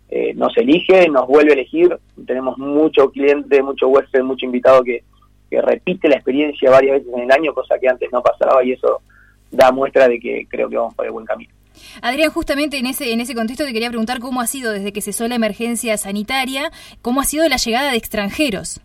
eh, 0.08 0.34
nos 0.34 0.56
elige, 0.56 1.08
nos 1.08 1.28
vuelve 1.28 1.52
a 1.52 1.54
elegir. 1.54 1.96
Tenemos 2.26 2.58
mucho 2.58 3.08
cliente, 3.12 3.62
mucho 3.62 3.86
huésped, 3.86 4.24
mucho 4.24 4.46
invitado 4.46 4.82
que, 4.82 5.04
repite 5.50 6.08
la 6.08 6.16
experiencia 6.16 6.70
varias 6.70 6.98
veces 6.98 7.14
en 7.14 7.20
el 7.20 7.30
año, 7.30 7.54
cosa 7.54 7.78
que 7.78 7.88
antes 7.88 8.10
no 8.12 8.20
pasaba 8.20 8.62
y 8.64 8.72
eso 8.72 9.00
da 9.50 9.70
muestra 9.70 10.06
de 10.08 10.18
que 10.20 10.46
creo 10.46 10.68
que 10.68 10.76
vamos 10.76 10.94
por 10.94 11.06
el 11.06 11.12
buen 11.12 11.24
camino. 11.24 11.54
Adrián, 12.02 12.30
justamente 12.30 12.78
en 12.78 12.86
ese, 12.86 13.12
en 13.12 13.20
ese 13.20 13.34
contexto 13.34 13.64
te 13.64 13.72
quería 13.72 13.88
preguntar 13.88 14.18
cómo 14.18 14.40
ha 14.40 14.46
sido 14.46 14.72
desde 14.72 14.92
que 14.92 15.00
cesó 15.00 15.26
la 15.28 15.36
emergencia 15.36 15.96
sanitaria, 15.96 16.70
cómo 17.00 17.20
ha 17.20 17.24
sido 17.24 17.48
la 17.48 17.56
llegada 17.56 17.92
de 17.92 17.96
extranjeros. 17.96 18.80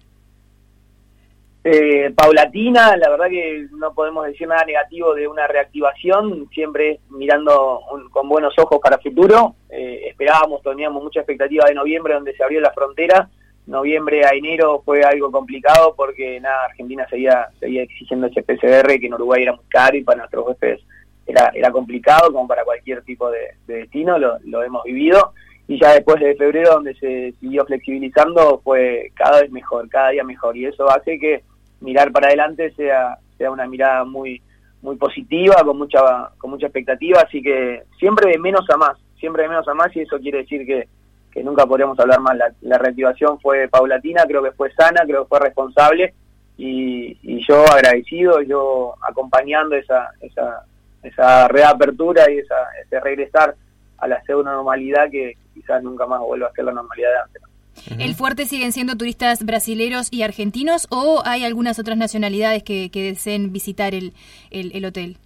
Eh, 1.66 2.12
paulatina, 2.14 2.98
la 2.98 3.10
verdad 3.10 3.30
que 3.30 3.68
no 3.72 3.94
podemos 3.94 4.26
decir 4.26 4.48
nada 4.48 4.66
negativo 4.66 5.14
de 5.14 5.30
una 5.30 5.48
reactivación, 5.48 6.50
siempre 6.54 7.00
mirando 7.10 7.80
con 8.12 8.28
buenos 8.28 8.54
ojos 8.60 8.80
para 8.82 8.98
el 8.98 9.02
futuro. 9.02 9.56
Eh, 9.70 10.08
esperábamos, 10.10 10.62
teníamos 10.62 11.02
mucha 11.02 11.22
expectativa 11.22 11.66
de 11.66 11.76
noviembre 11.76 12.16
donde 12.16 12.36
se 12.36 12.44
abrió 12.44 12.60
la 12.60 12.74
frontera. 12.74 13.30
Noviembre 13.66 14.26
a 14.26 14.32
enero 14.32 14.82
fue 14.84 15.04
algo 15.04 15.32
complicado 15.32 15.94
porque 15.96 16.38
nada, 16.42 16.66
Argentina 16.66 17.08
seguía, 17.10 17.48
seguía 17.62 17.84
exigiendo 17.84 18.28
ese 18.28 18.44
PCR 18.44 19.00
que 19.00 19.08
en 19.08 19.14
Uruguay 19.14 19.44
era 19.44 19.54
muy 19.54 19.66
caro 19.70 19.96
y 19.96 20.04
para 20.04 20.18
nuestros 20.18 20.44
jueces 20.44 20.82
era, 21.26 21.50
era 21.54 21.72
complicado 21.72 22.34
como 22.34 22.46
para 22.46 22.66
cualquier 22.66 23.02
tipo 23.04 23.32
de, 23.32 23.56
destino, 23.66 24.20
lo, 24.20 24.38
lo 24.44 24.64
hemos 24.64 24.84
vivido 24.84 25.34
y 25.70 25.80
ya 25.80 25.94
después 25.94 26.20
de 26.20 26.36
febrero 26.36 26.74
donde 26.74 26.94
se 26.96 27.34
siguió 27.40 27.66
flexibilizando 27.66 28.60
fue 28.66 29.14
cada 29.16 29.42
vez 29.42 29.50
mejor, 29.50 29.88
cada 29.88 30.10
día 30.10 30.26
mejor 30.26 30.58
y 30.58 30.66
eso 30.66 30.90
hace 30.90 31.18
que 31.18 31.42
mirar 31.84 32.12
para 32.12 32.28
adelante 32.28 32.72
sea, 32.76 33.18
sea 33.38 33.52
una 33.52 33.68
mirada 33.68 34.04
muy, 34.06 34.42
muy 34.82 34.96
positiva, 34.96 35.56
con 35.64 35.78
mucha, 35.78 36.30
con 36.38 36.52
mucha 36.52 36.68
expectativa, 36.68 37.22
así 37.22 37.42
que 37.42 37.84
siempre 38.00 38.32
de 38.32 38.40
menos 38.40 38.68
a 38.70 38.78
más, 38.78 38.98
siempre 39.20 39.44
de 39.44 39.50
menos 39.50 39.68
a 39.68 39.74
más 39.74 39.96
y 39.96 40.02
eso 40.02 40.18
quiere 40.20 40.40
decir 40.40 40.66
que, 40.66 40.88
que 41.32 41.44
nunca 41.44 41.66
podríamos 41.66 42.00
hablar 42.00 42.20
más. 42.20 42.38
La, 42.62 42.78
reactivación 42.78 43.40
fue 43.40 43.68
paulatina, 43.68 44.24
creo 44.26 44.42
que 44.42 44.52
fue 44.52 44.74
sana, 44.74 45.04
creo 45.06 45.24
que 45.24 45.30
fue 45.30 45.40
responsable 45.40 46.14
y, 46.58 47.18
y 47.22 47.46
yo 47.48 47.64
agradecido, 47.66 48.42
yo 48.42 48.96
acompañando 49.02 49.76
esa, 49.76 50.10
esa, 50.22 50.64
esa 51.02 51.48
reapertura 51.48 52.32
y 52.32 52.40
esa, 52.40 52.56
ese 52.84 53.00
regresar 53.00 53.56
a 53.98 54.08
la 54.08 54.22
segunda 54.24 54.54
normalidad 54.54 55.10
que 55.10 55.38
quizás 55.54 55.84
nunca 55.84 56.06
más 56.06 56.20
vuelva 56.22 56.48
a 56.48 56.54
ser 56.54 56.66
la 56.66 56.74
normalidad 56.74 57.10
de 57.10 57.20
antes. 57.20 57.53
¿El 58.00 58.16
fuerte 58.16 58.46
siguen 58.46 58.72
siendo 58.72 58.96
turistas 58.96 59.46
brasileros 59.46 60.12
y 60.12 60.24
argentinos 60.24 60.88
o 60.90 61.22
hay 61.26 61.44
algunas 61.44 61.80
otras 61.80 61.98
nacionalidades 61.98 62.64
que, 62.64 62.90
deseen 62.94 63.52
visitar 63.52 63.94
el, 63.94 64.14
el, 64.52 64.86
hotel? 64.86 65.18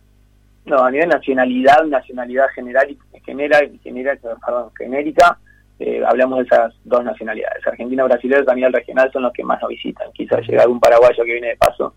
No, 0.66 0.84
a 0.84 0.92
nivel 0.92 1.10
nacionalidad, 1.10 1.84
nacionalidad 1.86 2.48
general, 2.56 2.98
general, 3.26 3.80
general 3.84 4.20
perdón, 4.20 4.72
genérica, 4.78 5.38
eh, 5.80 6.02
hablamos 6.06 6.40
de 6.40 6.46
esas 6.46 6.74
dos 6.84 7.04
nacionalidades. 7.04 7.66
Argentina 7.66 8.04
y 8.04 8.08
brasileños 8.08 8.48
a 8.48 8.56
nivel 8.56 8.74
regional 8.74 9.12
son 9.12 9.24
los 9.24 9.34
que 9.34 9.44
más 9.44 9.62
nos 9.62 9.70
visitan. 9.70 10.12
Quizás 10.14 10.46
llega 10.48 10.64
algún 10.64 10.80
paraguayo 10.80 11.24
que 11.24 11.34
viene 11.34 11.50
de 11.50 11.58
paso, 11.58 11.94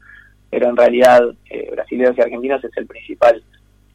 pero 0.50 0.68
en 0.68 0.76
realidad 0.76 1.22
eh, 1.48 1.68
brasileños 1.72 2.16
y 2.16 2.20
argentinos 2.20 2.62
es 2.62 2.76
el 2.76 2.86
principal 2.86 3.42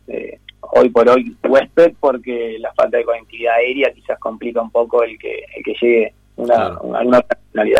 eh, 0.08 0.40
hoy 0.62 0.90
por 0.90 1.10
hoy 1.10 1.36
huésped 1.44 1.94
porque 2.00 2.58
la 2.60 2.74
falta 2.74 2.98
de 2.98 3.06
conectividad 3.06 3.56
aérea 3.56 3.92
quizás 3.92 4.20
complica 4.20 4.62
un 4.62 4.72
poco 4.72 5.04
el 5.04 5.18
que, 5.18 5.44
el 5.56 5.64
que 5.64 5.74
llegue 5.82 6.14
una, 6.36 6.80
claro. 7.54 7.72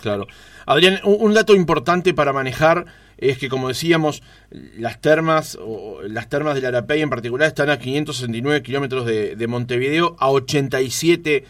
Claro. 0.00 0.26
Adrián, 0.66 1.00
un, 1.04 1.34
dato 1.34 1.54
importante 1.54 2.14
para 2.14 2.32
manejar 2.32 2.84
es 3.16 3.38
que, 3.38 3.48
como 3.48 3.68
decíamos, 3.68 4.22
las 4.50 5.00
termas, 5.00 5.58
o 5.60 6.02
las 6.02 6.28
termas 6.28 6.54
del 6.54 6.66
Arapey 6.66 7.00
en 7.00 7.10
particular, 7.10 7.48
están 7.48 7.70
a 7.70 7.78
569 7.78 8.62
kilómetros 8.62 9.06
de, 9.06 9.36
de 9.36 9.46
Montevideo, 9.46 10.16
a 10.18 10.30
87 10.30 11.44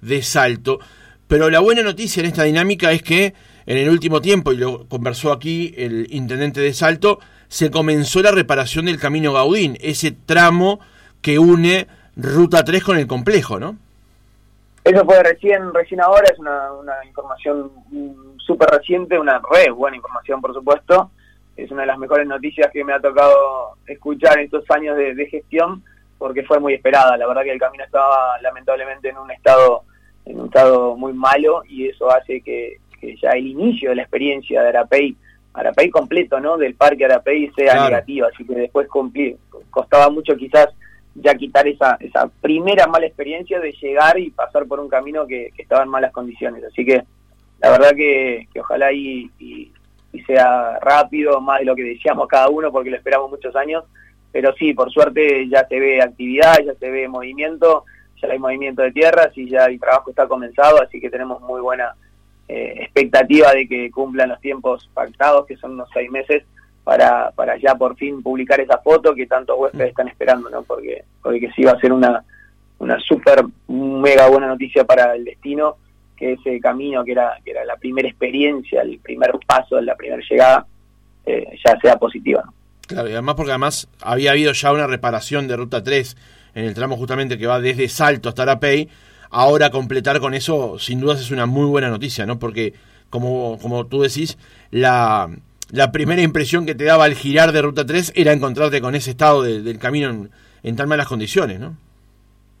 de 0.00 0.22
Salto. 0.22 0.80
Pero 1.28 1.50
la 1.50 1.60
buena 1.60 1.82
noticia 1.82 2.20
en 2.20 2.26
esta 2.26 2.44
dinámica 2.44 2.90
es 2.90 3.02
que 3.02 3.34
en 3.66 3.78
el 3.78 3.88
último 3.88 4.20
tiempo, 4.20 4.52
y 4.52 4.56
lo 4.56 4.88
conversó 4.88 5.30
aquí 5.30 5.74
el 5.76 6.08
intendente 6.10 6.60
de 6.60 6.72
Salto, 6.74 7.20
se 7.48 7.70
comenzó 7.70 8.22
la 8.22 8.32
reparación 8.32 8.86
del 8.86 8.98
Camino 8.98 9.32
Gaudín, 9.32 9.76
ese 9.80 10.12
tramo 10.12 10.80
que 11.20 11.38
une 11.38 11.86
Ruta 12.16 12.64
3 12.64 12.82
con 12.82 12.98
el 12.98 13.06
complejo, 13.06 13.60
¿no? 13.60 13.76
Eso 14.90 15.04
fue 15.04 15.22
recién, 15.22 15.72
recién 15.72 16.00
ahora, 16.00 16.24
es 16.32 16.36
una, 16.40 16.72
una 16.72 17.04
información 17.04 17.70
súper 18.38 18.68
reciente, 18.70 19.20
una 19.20 19.40
re 19.48 19.70
buena 19.70 19.96
información, 19.96 20.40
por 20.40 20.52
supuesto. 20.52 21.12
Es 21.56 21.70
una 21.70 21.82
de 21.82 21.86
las 21.86 21.98
mejores 21.98 22.26
noticias 22.26 22.72
que 22.72 22.82
me 22.82 22.92
ha 22.92 23.00
tocado 23.00 23.76
escuchar 23.86 24.40
en 24.40 24.46
estos 24.46 24.68
años 24.70 24.96
de, 24.96 25.26
gestión, 25.26 25.84
porque 26.18 26.42
fue 26.42 26.58
muy 26.58 26.74
esperada. 26.74 27.16
La 27.16 27.28
verdad 27.28 27.44
que 27.44 27.52
el 27.52 27.60
camino 27.60 27.84
estaba 27.84 28.36
lamentablemente 28.42 29.10
en 29.10 29.18
un 29.18 29.30
estado, 29.30 29.84
en 30.24 30.40
un 30.40 30.46
estado 30.46 30.96
muy 30.96 31.12
malo 31.12 31.62
y 31.68 31.86
eso 31.86 32.10
hace 32.10 32.40
que, 32.40 32.80
ya 33.22 33.30
el 33.30 33.46
inicio 33.46 33.90
de 33.90 33.94
la 33.96 34.02
experiencia 34.02 34.60
de 34.60 34.70
Arapey, 34.70 35.16
Arapey 35.54 35.88
completo, 35.90 36.40
¿no? 36.40 36.56
Del 36.56 36.74
parque 36.74 37.04
Arapey 37.04 37.48
sea 37.54 37.84
negativo, 37.84 38.26
así 38.26 38.44
que 38.44 38.54
después 38.54 38.88
cumplir, 38.88 39.36
costaba 39.70 40.10
mucho 40.10 40.34
quizás 40.34 40.66
ya 41.20 41.34
quitar 41.34 41.66
esa, 41.68 41.96
esa 42.00 42.28
primera 42.40 42.86
mala 42.86 43.06
experiencia 43.06 43.60
de 43.60 43.72
llegar 43.72 44.18
y 44.18 44.30
pasar 44.30 44.66
por 44.66 44.80
un 44.80 44.88
camino 44.88 45.26
que, 45.26 45.52
estaba 45.56 45.82
en 45.82 45.88
malas 45.88 46.12
condiciones. 46.12 46.64
Así 46.64 46.84
que 46.84 47.02
la 47.60 47.70
verdad 47.70 47.94
que, 47.94 48.48
ojalá 48.58 48.92
y, 48.92 49.30
y, 49.38 49.72
sea 50.26 50.78
rápido, 50.80 51.40
más 51.40 51.60
de 51.60 51.64
lo 51.64 51.76
que 51.76 51.82
decíamos 51.82 52.28
cada 52.28 52.48
uno, 52.48 52.70
porque 52.72 52.90
lo 52.90 52.96
esperamos 52.96 53.30
muchos 53.30 53.54
años. 53.56 53.84
Pero 54.32 54.52
sí, 54.54 54.74
por 54.74 54.90
suerte 54.90 55.48
ya 55.48 55.66
se 55.66 55.78
ve 55.78 56.02
actividad, 56.02 56.58
ya 56.64 56.74
se 56.74 56.90
ve 56.90 57.08
movimiento, 57.08 57.84
ya 58.20 58.28
hay 58.28 58.38
movimiento 58.38 58.82
de 58.82 58.92
tierras 58.92 59.36
y 59.36 59.48
ya 59.48 59.66
el 59.66 59.80
trabajo 59.80 60.10
está 60.10 60.28
comenzado, 60.28 60.82
así 60.82 61.00
que 61.00 61.10
tenemos 61.10 61.40
muy 61.42 61.60
buena 61.60 61.94
eh, 62.48 62.82
expectativa 62.82 63.52
de 63.52 63.66
que 63.66 63.90
cumplan 63.90 64.28
los 64.28 64.40
tiempos 64.40 64.88
pactados, 64.92 65.46
que 65.46 65.56
son 65.56 65.72
unos 65.72 65.88
seis 65.92 66.10
meses, 66.10 66.44
para, 66.90 67.30
para 67.30 67.56
ya 67.56 67.76
por 67.76 67.94
fin 67.94 68.20
publicar 68.20 68.60
esa 68.60 68.78
foto 68.78 69.14
que 69.14 69.28
tantos 69.28 69.56
huéspedes 69.56 69.90
están 69.90 70.08
esperando, 70.08 70.50
¿no? 70.50 70.64
Porque, 70.64 71.04
porque 71.22 71.48
sí 71.54 71.62
va 71.62 71.70
a 71.70 71.78
ser 71.78 71.92
una, 71.92 72.24
una 72.80 72.98
súper 72.98 73.44
mega 73.68 74.26
buena 74.26 74.48
noticia 74.48 74.82
para 74.82 75.14
el 75.14 75.24
destino, 75.24 75.76
que 76.16 76.32
ese 76.32 76.58
camino 76.58 77.04
que 77.04 77.12
era, 77.12 77.38
que 77.44 77.52
era 77.52 77.64
la 77.64 77.76
primera 77.76 78.08
experiencia, 78.08 78.82
el 78.82 78.98
primer 78.98 79.30
paso, 79.46 79.80
la 79.80 79.94
primera 79.94 80.20
llegada, 80.28 80.66
eh, 81.26 81.56
ya 81.64 81.78
sea 81.78 81.96
positiva, 81.96 82.42
¿no? 82.44 82.52
Claro, 82.88 83.08
y 83.08 83.12
además 83.12 83.36
porque 83.36 83.52
además 83.52 83.88
había 84.02 84.32
habido 84.32 84.50
ya 84.50 84.72
una 84.72 84.88
reparación 84.88 85.46
de 85.46 85.56
Ruta 85.56 85.84
3 85.84 86.16
en 86.56 86.64
el 86.64 86.74
tramo 86.74 86.96
justamente 86.96 87.38
que 87.38 87.46
va 87.46 87.60
desde 87.60 87.88
Salto 87.88 88.30
hasta 88.30 88.42
Arapey, 88.42 88.88
ahora 89.30 89.70
completar 89.70 90.18
con 90.18 90.34
eso 90.34 90.76
sin 90.80 90.98
dudas 90.98 91.20
es 91.20 91.30
una 91.30 91.46
muy 91.46 91.66
buena 91.66 91.88
noticia, 91.88 92.26
¿no? 92.26 92.40
Porque 92.40 92.74
como, 93.10 93.60
como 93.60 93.86
tú 93.86 94.02
decís, 94.02 94.38
la, 94.72 95.30
la 95.72 95.92
primera 95.92 96.22
impresión 96.22 96.66
que 96.66 96.74
te 96.74 96.84
daba 96.84 97.04
al 97.04 97.14
girar 97.14 97.52
de 97.52 97.62
Ruta 97.62 97.86
3 97.86 98.12
era 98.16 98.32
encontrarte 98.32 98.80
con 98.80 98.94
ese 98.94 99.10
estado 99.10 99.42
del 99.42 99.78
camino 99.78 100.28
en, 100.62 100.76
tan 100.76 100.88
malas 100.88 101.06
condiciones, 101.06 101.60
¿no? 101.60 101.76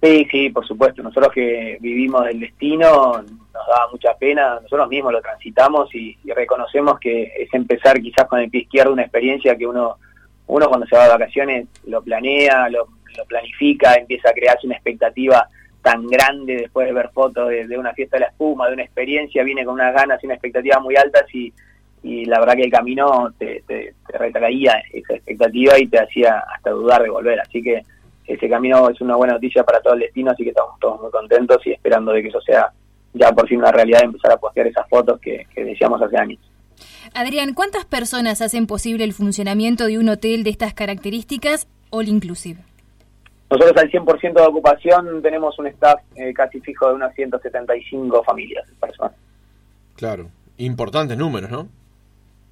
Sí, 0.02 0.26
sí, 0.30 0.48
por 0.48 0.66
supuesto. 0.66 1.02
Nosotros 1.02 1.30
que 1.32 1.76
vivimos 1.80 2.24
del 2.24 2.40
destino 2.40 3.22
nos 3.22 3.66
daba 3.66 3.90
mucha 3.92 4.14
pena. 4.14 4.58
Nosotros 4.62 4.88
mismos 4.88 5.12
lo 5.12 5.20
transitamos 5.20 5.94
y, 5.94 6.16
reconocemos 6.34 6.98
que 6.98 7.24
es 7.38 7.52
empezar 7.52 8.00
quizás 8.00 8.26
con 8.26 8.40
el 8.40 8.48
pie 8.48 8.62
izquierdo 8.62 8.92
una 8.92 9.02
experiencia 9.02 9.56
que 9.56 9.66
uno, 9.66 9.96
uno 10.46 10.68
cuando 10.68 10.86
se 10.86 10.96
va 10.96 11.04
de 11.04 11.10
vacaciones 11.10 11.68
lo 11.86 12.00
planea, 12.02 12.68
lo, 12.70 12.88
planifica, 13.28 13.96
empieza 13.96 14.30
a 14.30 14.32
crearse 14.32 14.66
una 14.66 14.76
expectativa 14.76 15.46
tan 15.82 16.06
grande 16.06 16.56
después 16.56 16.86
de 16.86 16.92
ver 16.94 17.10
fotos 17.12 17.48
de, 17.48 17.66
de, 17.66 17.76
una 17.76 17.92
fiesta 17.92 18.16
de 18.16 18.20
la 18.20 18.26
espuma, 18.28 18.68
de 18.68 18.74
una 18.74 18.84
experiencia, 18.84 19.42
viene 19.42 19.64
con 19.64 19.74
unas 19.74 19.92
ganas 19.92 20.22
y 20.22 20.26
una 20.26 20.36
expectativa 20.36 20.78
muy 20.78 20.96
altas 20.96 21.24
y 21.34 21.52
y 22.02 22.24
la 22.24 22.40
verdad 22.40 22.54
que 22.54 22.62
el 22.62 22.70
camino 22.70 23.32
te, 23.38 23.62
te, 23.66 23.94
retraía 24.08 24.82
esa 24.92 25.14
expectativa 25.14 25.78
y 25.78 25.86
te 25.86 25.98
hacía 25.98 26.42
hasta 26.54 26.70
dudar 26.70 27.02
de 27.02 27.10
volver. 27.10 27.40
Así 27.40 27.62
que 27.62 27.82
ese 28.26 28.48
camino 28.48 28.88
es 28.88 29.00
una 29.00 29.16
buena 29.16 29.34
noticia 29.34 29.64
para 29.64 29.80
todo 29.80 29.94
el 29.94 30.00
destino, 30.00 30.30
así 30.30 30.44
que 30.44 30.50
estamos 30.50 30.78
todos 30.80 31.00
muy 31.00 31.10
contentos 31.10 31.58
y 31.66 31.72
esperando 31.72 32.12
de 32.12 32.22
que 32.22 32.28
eso 32.28 32.40
sea 32.40 32.70
ya 33.12 33.32
por 33.32 33.48
fin 33.48 33.58
una 33.58 33.72
realidad, 33.72 34.04
empezar 34.04 34.32
a 34.32 34.36
postear 34.36 34.68
esas 34.68 34.88
fotos 34.88 35.20
que, 35.20 35.46
que 35.54 35.64
decíamos 35.64 36.00
hace 36.00 36.16
años. 36.16 36.38
Adrián, 37.12 37.54
¿cuántas 37.54 37.84
personas 37.84 38.40
hacen 38.40 38.66
posible 38.66 39.04
el 39.04 39.12
funcionamiento 39.12 39.86
de 39.86 39.98
un 39.98 40.08
hotel 40.08 40.44
de 40.44 40.50
estas 40.50 40.74
características 40.74 41.66
all 41.90 42.08
inclusive? 42.08 42.60
Nosotros 43.50 43.76
al 43.82 43.90
100% 43.90 44.32
de 44.32 44.42
ocupación 44.42 45.22
tenemos 45.22 45.58
un 45.58 45.66
staff 45.66 46.00
eh, 46.14 46.32
casi 46.32 46.60
fijo 46.60 46.88
de 46.88 46.94
unas 46.94 47.12
175 47.16 48.22
familias, 48.22 48.64
personas. 48.80 49.12
Claro, 49.96 50.28
importantes 50.56 51.18
números, 51.18 51.50
¿no? 51.50 51.68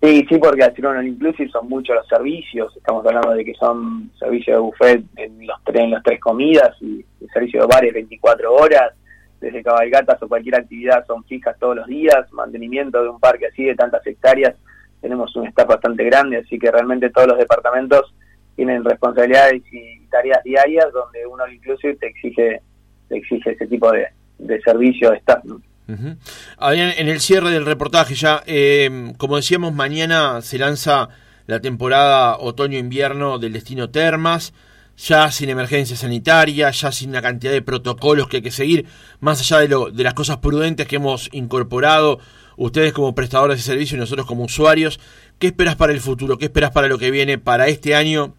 Sí, 0.00 0.24
sí, 0.28 0.38
porque 0.38 0.62
al 0.62 0.74
ser 0.76 0.86
un 0.86 1.08
inclusive 1.08 1.50
son 1.50 1.68
muchos 1.68 1.96
los 1.96 2.06
servicios. 2.06 2.76
Estamos 2.76 3.04
hablando 3.04 3.32
de 3.32 3.44
que 3.44 3.54
son 3.54 4.12
servicios 4.16 4.56
de 4.56 4.60
buffet 4.60 5.04
en 5.16 5.44
los 5.44 5.58
tres, 5.64 5.82
en 5.82 5.90
las 5.90 6.04
tres 6.04 6.20
comidas 6.20 6.70
y 6.80 7.04
el 7.20 7.28
servicio 7.30 7.62
de 7.62 7.66
bares 7.66 7.92
24 7.92 8.54
horas. 8.54 8.92
Desde 9.40 9.62
cabalgatas 9.62 10.22
o 10.22 10.28
cualquier 10.28 10.56
actividad 10.56 11.04
son 11.06 11.24
fijas 11.24 11.58
todos 11.58 11.76
los 11.76 11.86
días. 11.88 12.32
Mantenimiento 12.32 13.02
de 13.02 13.08
un 13.08 13.18
parque 13.18 13.46
así 13.46 13.64
de 13.64 13.74
tantas 13.74 14.06
hectáreas. 14.06 14.54
Tenemos 15.00 15.34
un 15.34 15.48
staff 15.48 15.66
bastante 15.66 16.04
grande, 16.04 16.38
así 16.38 16.58
que 16.58 16.70
realmente 16.70 17.10
todos 17.10 17.28
los 17.28 17.38
departamentos 17.38 18.14
tienen 18.54 18.84
responsabilidades 18.84 19.62
y 19.72 20.06
tareas 20.10 20.42
diarias 20.44 20.92
donde 20.92 21.26
uno 21.26 21.46
inclusive 21.48 21.96
te 21.96 22.06
exige, 22.06 22.62
te 23.08 23.16
exige 23.16 23.50
ese 23.50 23.66
tipo 23.66 23.90
de 23.92 24.60
servicio 24.62 25.10
de 25.10 25.16
staff. 25.18 25.42
En 25.88 27.08
el 27.08 27.20
cierre 27.20 27.50
del 27.50 27.64
reportaje 27.64 28.14
ya, 28.14 28.42
eh, 28.46 29.12
como 29.16 29.36
decíamos, 29.36 29.72
mañana 29.72 30.42
se 30.42 30.58
lanza 30.58 31.08
la 31.46 31.60
temporada 31.60 32.36
otoño-invierno 32.38 33.38
del 33.38 33.54
destino 33.54 33.88
Termas, 33.88 34.52
ya 34.98 35.30
sin 35.30 35.48
emergencia 35.48 35.96
sanitaria, 35.96 36.70
ya 36.70 36.92
sin 36.92 37.10
una 37.10 37.22
cantidad 37.22 37.52
de 37.52 37.62
protocolos 37.62 38.28
que 38.28 38.38
hay 38.38 38.42
que 38.42 38.50
seguir, 38.50 38.86
más 39.20 39.40
allá 39.40 39.60
de, 39.60 39.68
lo, 39.68 39.90
de 39.90 40.02
las 40.04 40.14
cosas 40.14 40.38
prudentes 40.38 40.86
que 40.86 40.96
hemos 40.96 41.30
incorporado 41.32 42.18
ustedes 42.58 42.92
como 42.92 43.14
prestadores 43.14 43.56
de 43.56 43.62
servicio 43.62 43.96
y 43.96 44.00
nosotros 44.00 44.26
como 44.26 44.44
usuarios. 44.44 45.00
¿Qué 45.38 45.46
esperas 45.46 45.76
para 45.76 45.92
el 45.92 46.00
futuro? 46.00 46.36
¿Qué 46.36 46.46
esperas 46.46 46.72
para 46.72 46.88
lo 46.88 46.98
que 46.98 47.10
viene 47.10 47.38
para 47.38 47.68
este 47.68 47.94
año 47.94 48.34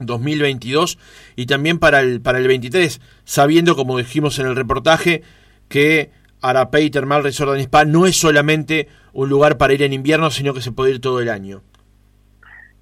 2022 0.00 0.98
y 1.36 1.46
también 1.46 1.78
para 1.78 2.00
el, 2.00 2.20
para 2.20 2.38
el 2.38 2.48
23? 2.48 3.00
Sabiendo, 3.24 3.76
como 3.76 3.96
dijimos 3.96 4.38
en 4.38 4.48
el 4.48 4.56
reportaje, 4.56 5.22
que 5.68 6.10
Arapey 6.44 6.90
Termal 6.90 7.22
Resort 7.22 7.52
de 7.52 7.62
Spa 7.62 7.86
no 7.86 8.04
es 8.04 8.18
solamente 8.18 8.86
un 9.14 9.30
lugar 9.30 9.56
para 9.56 9.72
ir 9.72 9.82
en 9.82 9.94
invierno, 9.94 10.30
sino 10.30 10.52
que 10.52 10.60
se 10.60 10.72
puede 10.72 10.90
ir 10.92 11.00
todo 11.00 11.20
el 11.20 11.30
año. 11.30 11.62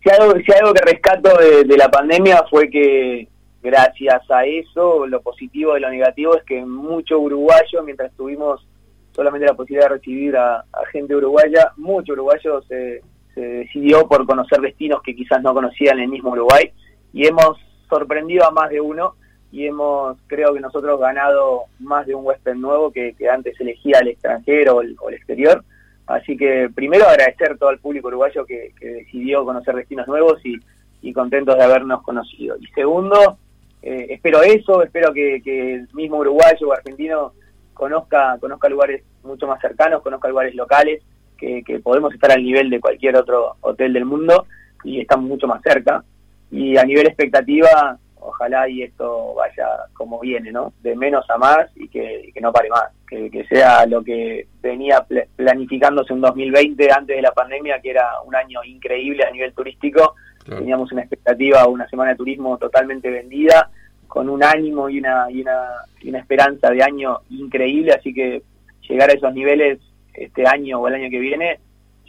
Si 0.02 0.10
algo, 0.10 0.34
si 0.44 0.52
algo 0.52 0.74
que 0.74 0.84
rescato 0.84 1.30
de, 1.38 1.76
la 1.76 1.88
pandemia 1.88 2.42
fue 2.50 2.68
que 2.68 3.28
gracias 3.62 4.28
a 4.28 4.44
eso, 4.44 5.06
lo 5.06 5.22
positivo 5.22 5.76
y 5.76 5.80
lo 5.80 5.90
negativo 5.90 6.36
es 6.36 6.42
que 6.42 6.64
mucho 6.64 7.20
uruguayo, 7.20 7.84
mientras 7.84 8.10
tuvimos 8.16 8.66
solamente 9.12 9.46
la 9.46 9.54
posibilidad 9.54 9.88
de 9.88 9.94
recibir 9.94 10.36
a, 10.36 10.64
gente 10.90 11.14
uruguaya, 11.14 11.70
mucho 11.76 12.14
uruguayo 12.14 12.62
se, 12.62 13.02
se 13.32 13.40
decidió 13.40 14.08
por 14.08 14.26
conocer 14.26 14.60
destinos 14.60 15.02
que 15.02 15.14
quizás 15.14 15.40
no 15.40 15.54
conocían 15.54 15.98
en 15.98 16.04
el 16.04 16.10
mismo 16.10 16.32
Uruguay 16.32 16.72
y 17.12 17.28
hemos 17.28 17.58
sorprendido 17.88 18.44
a 18.44 18.50
más 18.50 18.70
de 18.70 18.80
uno 18.80 19.14
y 19.52 19.66
hemos, 19.66 20.16
creo 20.28 20.54
que 20.54 20.60
nosotros, 20.60 20.98
ganado 20.98 21.64
más 21.78 22.06
de 22.06 22.14
un 22.14 22.24
huésped 22.24 22.54
nuevo 22.54 22.90
que, 22.90 23.14
antes 23.30 23.60
elegía 23.60 23.98
el 23.98 24.08
extranjero 24.08 24.76
o 24.76 24.80
el, 24.80 25.14
exterior. 25.14 25.62
Así 26.06 26.38
que 26.38 26.70
primero 26.74 27.06
agradecer 27.06 27.58
todo 27.58 27.70
el 27.70 27.78
público 27.78 28.08
uruguayo 28.08 28.46
que, 28.46 28.72
decidió 28.80 29.44
conocer 29.44 29.74
destinos 29.74 30.08
nuevos 30.08 30.40
y, 30.44 31.12
contentos 31.12 31.56
de 31.56 31.64
habernos 31.64 32.02
conocido. 32.02 32.56
Y 32.58 32.66
segundo, 32.68 33.36
eh, 33.82 34.06
espero 34.10 34.42
eso, 34.42 34.82
espero 34.82 35.12
que, 35.12 35.36
el 35.44 35.86
mismo 35.92 36.16
uruguayo 36.16 36.68
o 36.68 36.72
argentino 36.72 37.34
conozca, 37.74 38.38
conozca 38.40 38.70
lugares 38.70 39.02
mucho 39.22 39.46
más 39.46 39.60
cercanos, 39.60 40.00
conozca 40.00 40.28
lugares 40.28 40.54
locales, 40.54 41.02
que, 41.36 41.62
que 41.62 41.78
podemos 41.80 42.14
estar 42.14 42.32
al 42.32 42.42
nivel 42.42 42.70
de 42.70 42.80
cualquier 42.80 43.16
otro 43.16 43.56
hotel 43.60 43.92
del 43.92 44.06
mundo 44.06 44.46
y 44.82 45.00
estamos 45.00 45.28
mucho 45.28 45.46
más 45.46 45.60
cerca. 45.60 46.02
Y 46.50 46.78
a 46.78 46.84
nivel 46.84 47.06
expectativa, 47.06 47.98
ojalá 48.24 48.68
y 48.68 48.82
esto 48.82 49.34
vaya 49.34 49.66
como 49.92 50.20
viene, 50.20 50.52
¿no? 50.52 50.72
De 50.82 50.94
menos 50.96 51.28
a 51.30 51.38
más 51.38 51.66
y 51.76 51.88
que, 51.88 52.32
no 52.40 52.52
pare 52.52 52.68
más, 52.68 52.90
que, 53.08 53.44
sea 53.48 53.86
lo 53.86 54.02
que 54.02 54.46
venía 54.60 55.04
planificándose 55.36 56.12
en 56.12 56.20
2020 56.20 56.92
antes 56.92 57.16
de 57.16 57.22
la 57.22 57.32
pandemia, 57.32 57.80
que 57.80 57.90
era 57.90 58.20
un 58.24 58.34
año 58.34 58.62
increíble 58.64 59.24
a 59.24 59.30
nivel 59.30 59.52
turístico. 59.52 60.14
Teníamos 60.44 60.90
una 60.90 61.02
expectativa, 61.02 61.68
una 61.68 61.88
semana 61.88 62.10
de 62.10 62.16
turismo 62.16 62.58
totalmente 62.58 63.10
vendida, 63.10 63.70
con 64.08 64.28
un 64.28 64.42
ánimo 64.42 64.88
y 64.88 64.98
una, 64.98 65.26
y 65.30 65.40
una, 65.40 65.68
y 66.00 66.08
una 66.08 66.18
esperanza 66.18 66.70
de 66.70 66.82
año 66.82 67.20
increíble, 67.30 67.92
así 67.92 68.12
que 68.12 68.42
llegar 68.88 69.10
a 69.10 69.14
esos 69.14 69.32
niveles 69.32 69.78
este 70.14 70.46
año 70.46 70.80
o 70.80 70.88
el 70.88 70.94
año 70.94 71.10
que 71.10 71.18
viene 71.18 71.60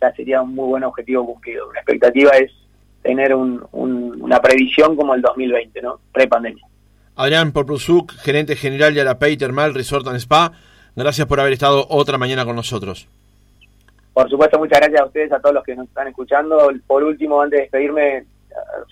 ya 0.02 0.12
sería 0.14 0.42
un 0.42 0.54
muy 0.54 0.68
buen 0.68 0.84
objetivo 0.84 1.26
cumplido. 1.26 1.70
Una 1.70 1.80
expectativa 1.80 2.32
es 2.32 2.52
tener 3.04 3.36
un, 3.36 3.64
una 4.24 4.40
previsión 4.40 4.96
como 4.96 5.14
el 5.14 5.22
2020, 5.22 5.82
¿no? 5.82 6.00
Pre-pandemia. 6.14 6.66
Adrián 7.16 7.52
Porprusuk, 7.52 8.14
gerente 8.14 8.56
general 8.56 8.94
de 8.94 9.02
Arapey 9.02 9.36
Termal 9.36 9.74
Resort 9.74 10.08
and 10.08 10.18
Spa, 10.18 10.54
gracias 10.96 11.28
por 11.28 11.42
haber 11.42 11.52
estado 11.52 11.86
otra 11.90 12.18
mañana 12.18 12.46
con 12.46 12.56
nosotros. 12.56 13.08
Por 14.14 14.30
supuesto, 14.30 14.58
muchas 14.58 14.80
gracias 14.80 15.02
a 15.02 15.06
ustedes, 15.06 15.32
a 15.34 15.40
todos 15.40 15.56
los 15.56 15.64
que 15.64 15.76
nos 15.76 15.88
están 15.88 16.08
escuchando. 16.08 16.72
Por 16.88 17.04
último, 17.04 17.42
antes 17.42 17.58
de 17.58 17.62
despedirme, 17.64 18.24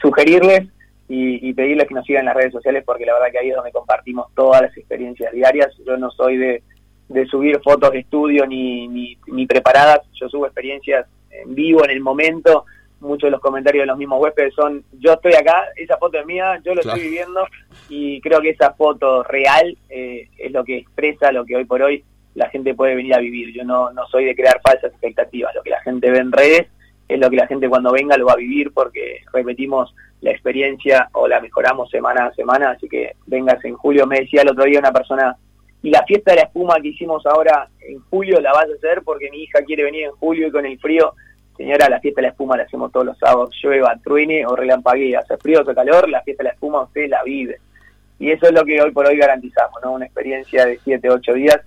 sugerirles 0.01 0.67
y, 1.07 1.53
pedirles 1.53 1.87
que 1.87 1.93
nos 1.93 2.05
sigan 2.05 2.21
en 2.21 2.25
las 2.27 2.35
redes 2.35 2.53
sociales 2.53 2.83
porque 2.85 3.05
la 3.05 3.13
verdad 3.13 3.31
que 3.31 3.39
ahí 3.39 3.49
es 3.49 3.55
donde 3.55 3.71
compartimos 3.71 4.27
todas 4.35 4.63
las 4.63 4.75
experiencias 4.75 5.31
diarias. 5.31 5.71
Yo 5.85 5.95
no 5.97 6.11
soy 6.11 6.37
de, 6.37 6.61
subir 7.29 7.59
fotos 7.63 7.91
de 7.91 7.99
estudio 7.99 8.45
ni, 8.45 8.87
ni, 8.87 9.45
preparadas, 9.47 10.01
yo 10.19 10.27
subo 10.27 10.45
experiencias 10.45 11.07
en 11.29 11.55
vivo, 11.55 11.85
en 11.85 11.91
el 11.91 12.01
momento. 12.01 12.65
Muchos 13.01 13.27
de 13.27 13.31
los 13.31 13.41
comentarios 13.41 13.83
de 13.83 13.87
los 13.87 13.97
mismos 13.97 14.21
huéspedes 14.21 14.53
son, 14.53 14.83
yo 14.93 15.13
estoy 15.13 15.33
acá, 15.33 15.65
esa 15.75 15.97
foto 15.97 16.17
es 16.17 16.25
mía, 16.25 16.61
yo 16.63 16.73
lo 16.73 16.81
estoy 16.81 17.01
viviendo 17.01 17.45
y 17.89 18.21
creo 18.21 18.39
que 18.41 18.51
esa 18.51 18.73
foto 18.73 19.23
real 19.23 19.77
eh, 19.89 20.29
es 20.37 20.51
lo 20.51 20.63
que 20.63 20.77
expresa 20.77 21.31
lo 21.31 21.43
que 21.43 21.57
hoy 21.57 21.65
por 21.65 21.81
hoy 21.81 22.03
la 22.35 22.49
gente 22.49 22.73
puede 22.73 22.95
venir 22.95 23.13
a 23.13 23.19
vivir. 23.19 23.53
Yo 23.53 23.63
no, 23.63 23.91
no 23.91 24.07
soy 24.07 24.25
de 24.25 24.35
crear 24.35 24.61
falsas 24.63 24.91
expectativas, 24.91 25.53
lo 25.53 25.63
que 25.63 25.71
la 25.71 25.81
gente 25.81 26.09
ve 26.09 26.19
en 26.19 26.31
redes 26.31 26.67
es 27.07 27.19
lo 27.19 27.29
que 27.29 27.35
la 27.35 27.47
gente 27.47 27.67
cuando 27.67 27.91
venga 27.91 28.17
lo 28.17 28.27
va 28.27 28.33
a 28.33 28.37
vivir 28.37 28.71
porque 28.73 29.19
repetimos 29.33 29.93
la 30.21 30.31
experiencia 30.31 31.09
o 31.13 31.27
la 31.27 31.41
mejoramos 31.41 31.89
semana 31.89 32.27
a 32.27 32.33
semana, 32.33 32.71
así 32.71 32.87
que 32.87 33.15
vengas 33.25 33.63
en 33.65 33.75
julio. 33.75 34.07
Me 34.07 34.19
decía 34.19 34.43
el 34.43 34.49
otro 34.49 34.63
día 34.63 34.79
una 34.79 34.91
persona, 34.91 35.35
y 35.81 35.89
la 35.89 36.03
fiesta 36.03 36.31
de 36.31 36.37
la 36.37 36.43
espuma 36.43 36.79
que 36.81 36.89
hicimos 36.89 37.25
ahora 37.25 37.67
en 37.81 37.99
julio 38.09 38.39
la 38.39 38.53
vas 38.53 38.69
a 38.69 38.75
hacer 38.75 39.01
porque 39.03 39.29
mi 39.31 39.43
hija 39.43 39.63
quiere 39.65 39.83
venir 39.83 40.05
en 40.05 40.11
julio 40.11 40.47
y 40.47 40.51
con 40.51 40.65
el 40.65 40.79
frío, 40.79 41.13
señora, 41.61 41.89
la 41.89 41.99
fiesta 41.99 42.21
de 42.21 42.27
la 42.27 42.31
espuma 42.31 42.57
la 42.57 42.63
hacemos 42.63 42.91
todos 42.91 43.05
los 43.05 43.17
sábados, 43.17 43.55
llueva, 43.61 43.95
truene 44.03 44.45
o 44.45 44.55
relampaguee, 44.55 45.15
hace 45.15 45.37
frío 45.37 45.61
o 45.61 45.75
calor, 45.75 46.09
la 46.09 46.21
fiesta 46.21 46.43
de 46.43 46.49
la 46.49 46.53
espuma 46.53 46.83
usted 46.83 47.07
la 47.07 47.23
vive. 47.23 47.59
Y 48.19 48.31
eso 48.31 48.47
es 48.47 48.53
lo 48.53 48.65
que 48.65 48.81
hoy 48.81 48.91
por 48.91 49.07
hoy 49.07 49.17
garantizamos, 49.17 49.79
¿no? 49.83 49.93
Una 49.93 50.05
experiencia 50.05 50.65
de 50.65 50.79
7, 50.83 51.09
8 51.09 51.33
días 51.33 51.59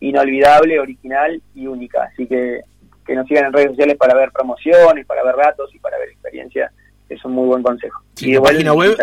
inolvidable, 0.00 0.78
original 0.80 1.40
y 1.54 1.66
única. 1.66 2.04
Así 2.04 2.26
que 2.26 2.62
que 3.06 3.14
nos 3.14 3.26
sigan 3.26 3.46
en 3.46 3.52
redes 3.52 3.70
sociales 3.70 3.96
para 3.96 4.14
ver 4.14 4.32
promociones, 4.32 5.06
para 5.06 5.22
ver 5.22 5.36
datos 5.36 5.70
y 5.74 5.78
para 5.78 5.98
ver 5.98 6.08
experiencias 6.08 6.72
es 7.08 7.24
un 7.24 7.32
muy 7.32 7.46
buen 7.46 7.62
consejo. 7.62 8.02
y 8.18 8.34
la, 8.34 8.40
página 8.40 8.72
web, 8.72 8.96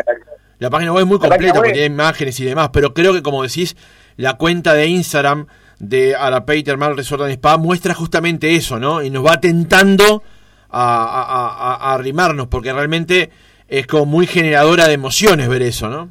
la 0.57 0.69
página 0.69 0.91
web 0.91 1.03
es 1.03 1.07
muy 1.07 1.19
completa 1.19 1.53
porque 1.53 1.71
tiene 1.71 1.87
imágenes 1.87 2.39
y 2.39 2.45
demás, 2.45 2.69
pero 2.73 2.93
creo 2.93 3.13
que 3.13 3.21
como 3.21 3.43
decís, 3.43 3.75
la 4.17 4.37
cuenta 4.37 4.73
de 4.73 4.87
Instagram 4.87 5.47
de 5.81 6.15
Arapey 6.15 6.61
Termal 6.61 6.95
Resort 6.95 7.23
and 7.23 7.31
Spa 7.31 7.57
muestra 7.57 7.95
justamente 7.95 8.55
eso, 8.55 8.79
¿no? 8.79 9.01
Y 9.01 9.09
nos 9.09 9.25
va 9.25 9.41
tentando 9.41 10.21
a, 10.69 11.77
a, 11.81 11.93
arrimarnos, 11.95 12.47
porque 12.47 12.71
realmente 12.71 13.31
es 13.67 13.87
como 13.87 14.05
muy 14.05 14.27
generadora 14.27 14.87
de 14.87 14.93
emociones 14.93 15.49
ver 15.49 15.63
eso, 15.63 15.89
¿no? 15.89 16.09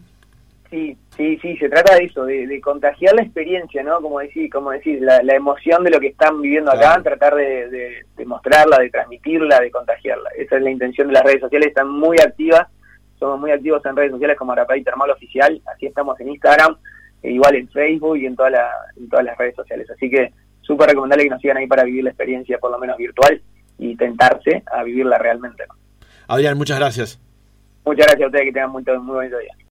Sí, 0.70 0.96
sí, 1.16 1.38
sí, 1.40 1.56
se 1.56 1.68
trata 1.68 1.94
de 1.94 2.04
eso, 2.04 2.24
de, 2.24 2.61
contagiar 2.61 3.14
la 3.14 3.22
experiencia, 3.22 3.85
¿no? 3.85 4.00
Como 4.00 4.18
decir, 4.18 4.50
como 4.50 4.72
decir 4.72 5.00
la, 5.02 5.20
emoción 5.33 5.85
de 5.85 5.90
lo 5.90 6.00
que 6.00 6.09
están 6.09 6.42
viviendo 6.42 6.72
acá, 6.72 7.00
tratar 7.00 7.37
de, 7.37 8.04
de, 8.16 8.24
mostrarla, 8.26 8.78
de 8.78 8.90
transmitirla, 8.90 9.61
de 9.61 9.70
contagiarla. 9.70 10.30
Esa 10.37 10.56
es 10.56 10.62
la 10.62 10.70
intención 10.70 11.06
de 11.06 11.14
las 11.14 11.22
redes 11.22 11.42
sociales, 11.42 11.68
están 11.68 11.88
muy 11.88 12.16
activas, 12.18 12.66
somos 13.20 13.38
muy 13.38 13.52
activos 13.52 13.87
en 13.87 13.94
redes 13.94 14.11
sociales 14.11 14.37
como 14.37 14.50
Arapay 14.50 14.83
Termal 14.83 15.11
Oficial, 15.11 15.62
así 15.72 15.87
estamos 15.87 16.18
en 16.18 16.30
Instagram, 16.30 16.76
e 17.22 17.33
igual 17.33 17.56
en 17.56 17.68
Facebook 17.68 18.16
y 18.16 18.26
en, 18.26 18.37
toda 18.37 18.50
la, 18.50 18.70
en 18.96 19.09
todas 19.09 19.24
las 19.24 19.37
redes 19.38 19.54
sociales. 19.54 19.88
Así 19.90 20.11
que 20.11 20.33
súper 20.61 20.88
recomendable 20.88 21.24
que 21.24 21.30
nos 21.30 21.40
sigan 21.40 21.56
ahí 21.56 21.66
para 21.66 21.85
vivir 21.85 22.04
la 22.04 22.11
experiencia, 22.11 22.59
por 22.59 22.70
lo 22.70 22.78
menos 22.78 22.96
virtual, 22.96 23.40
y 23.78 23.96
tentarse 23.96 24.62
a 24.72 24.83
vivirla 24.83 25.18
realmente. 25.18 25.64
Adrián, 26.28 26.56
muchas 26.56 26.78
gracias. 26.78 27.20
Muchas 27.85 28.06
gracias 28.06 28.22
a 28.22 28.26
ustedes, 28.26 28.44
que 28.44 28.52
tengan 28.52 28.70
muy, 28.70 28.83
muy 28.83 29.14
bonito 29.14 29.38
día. 29.38 29.54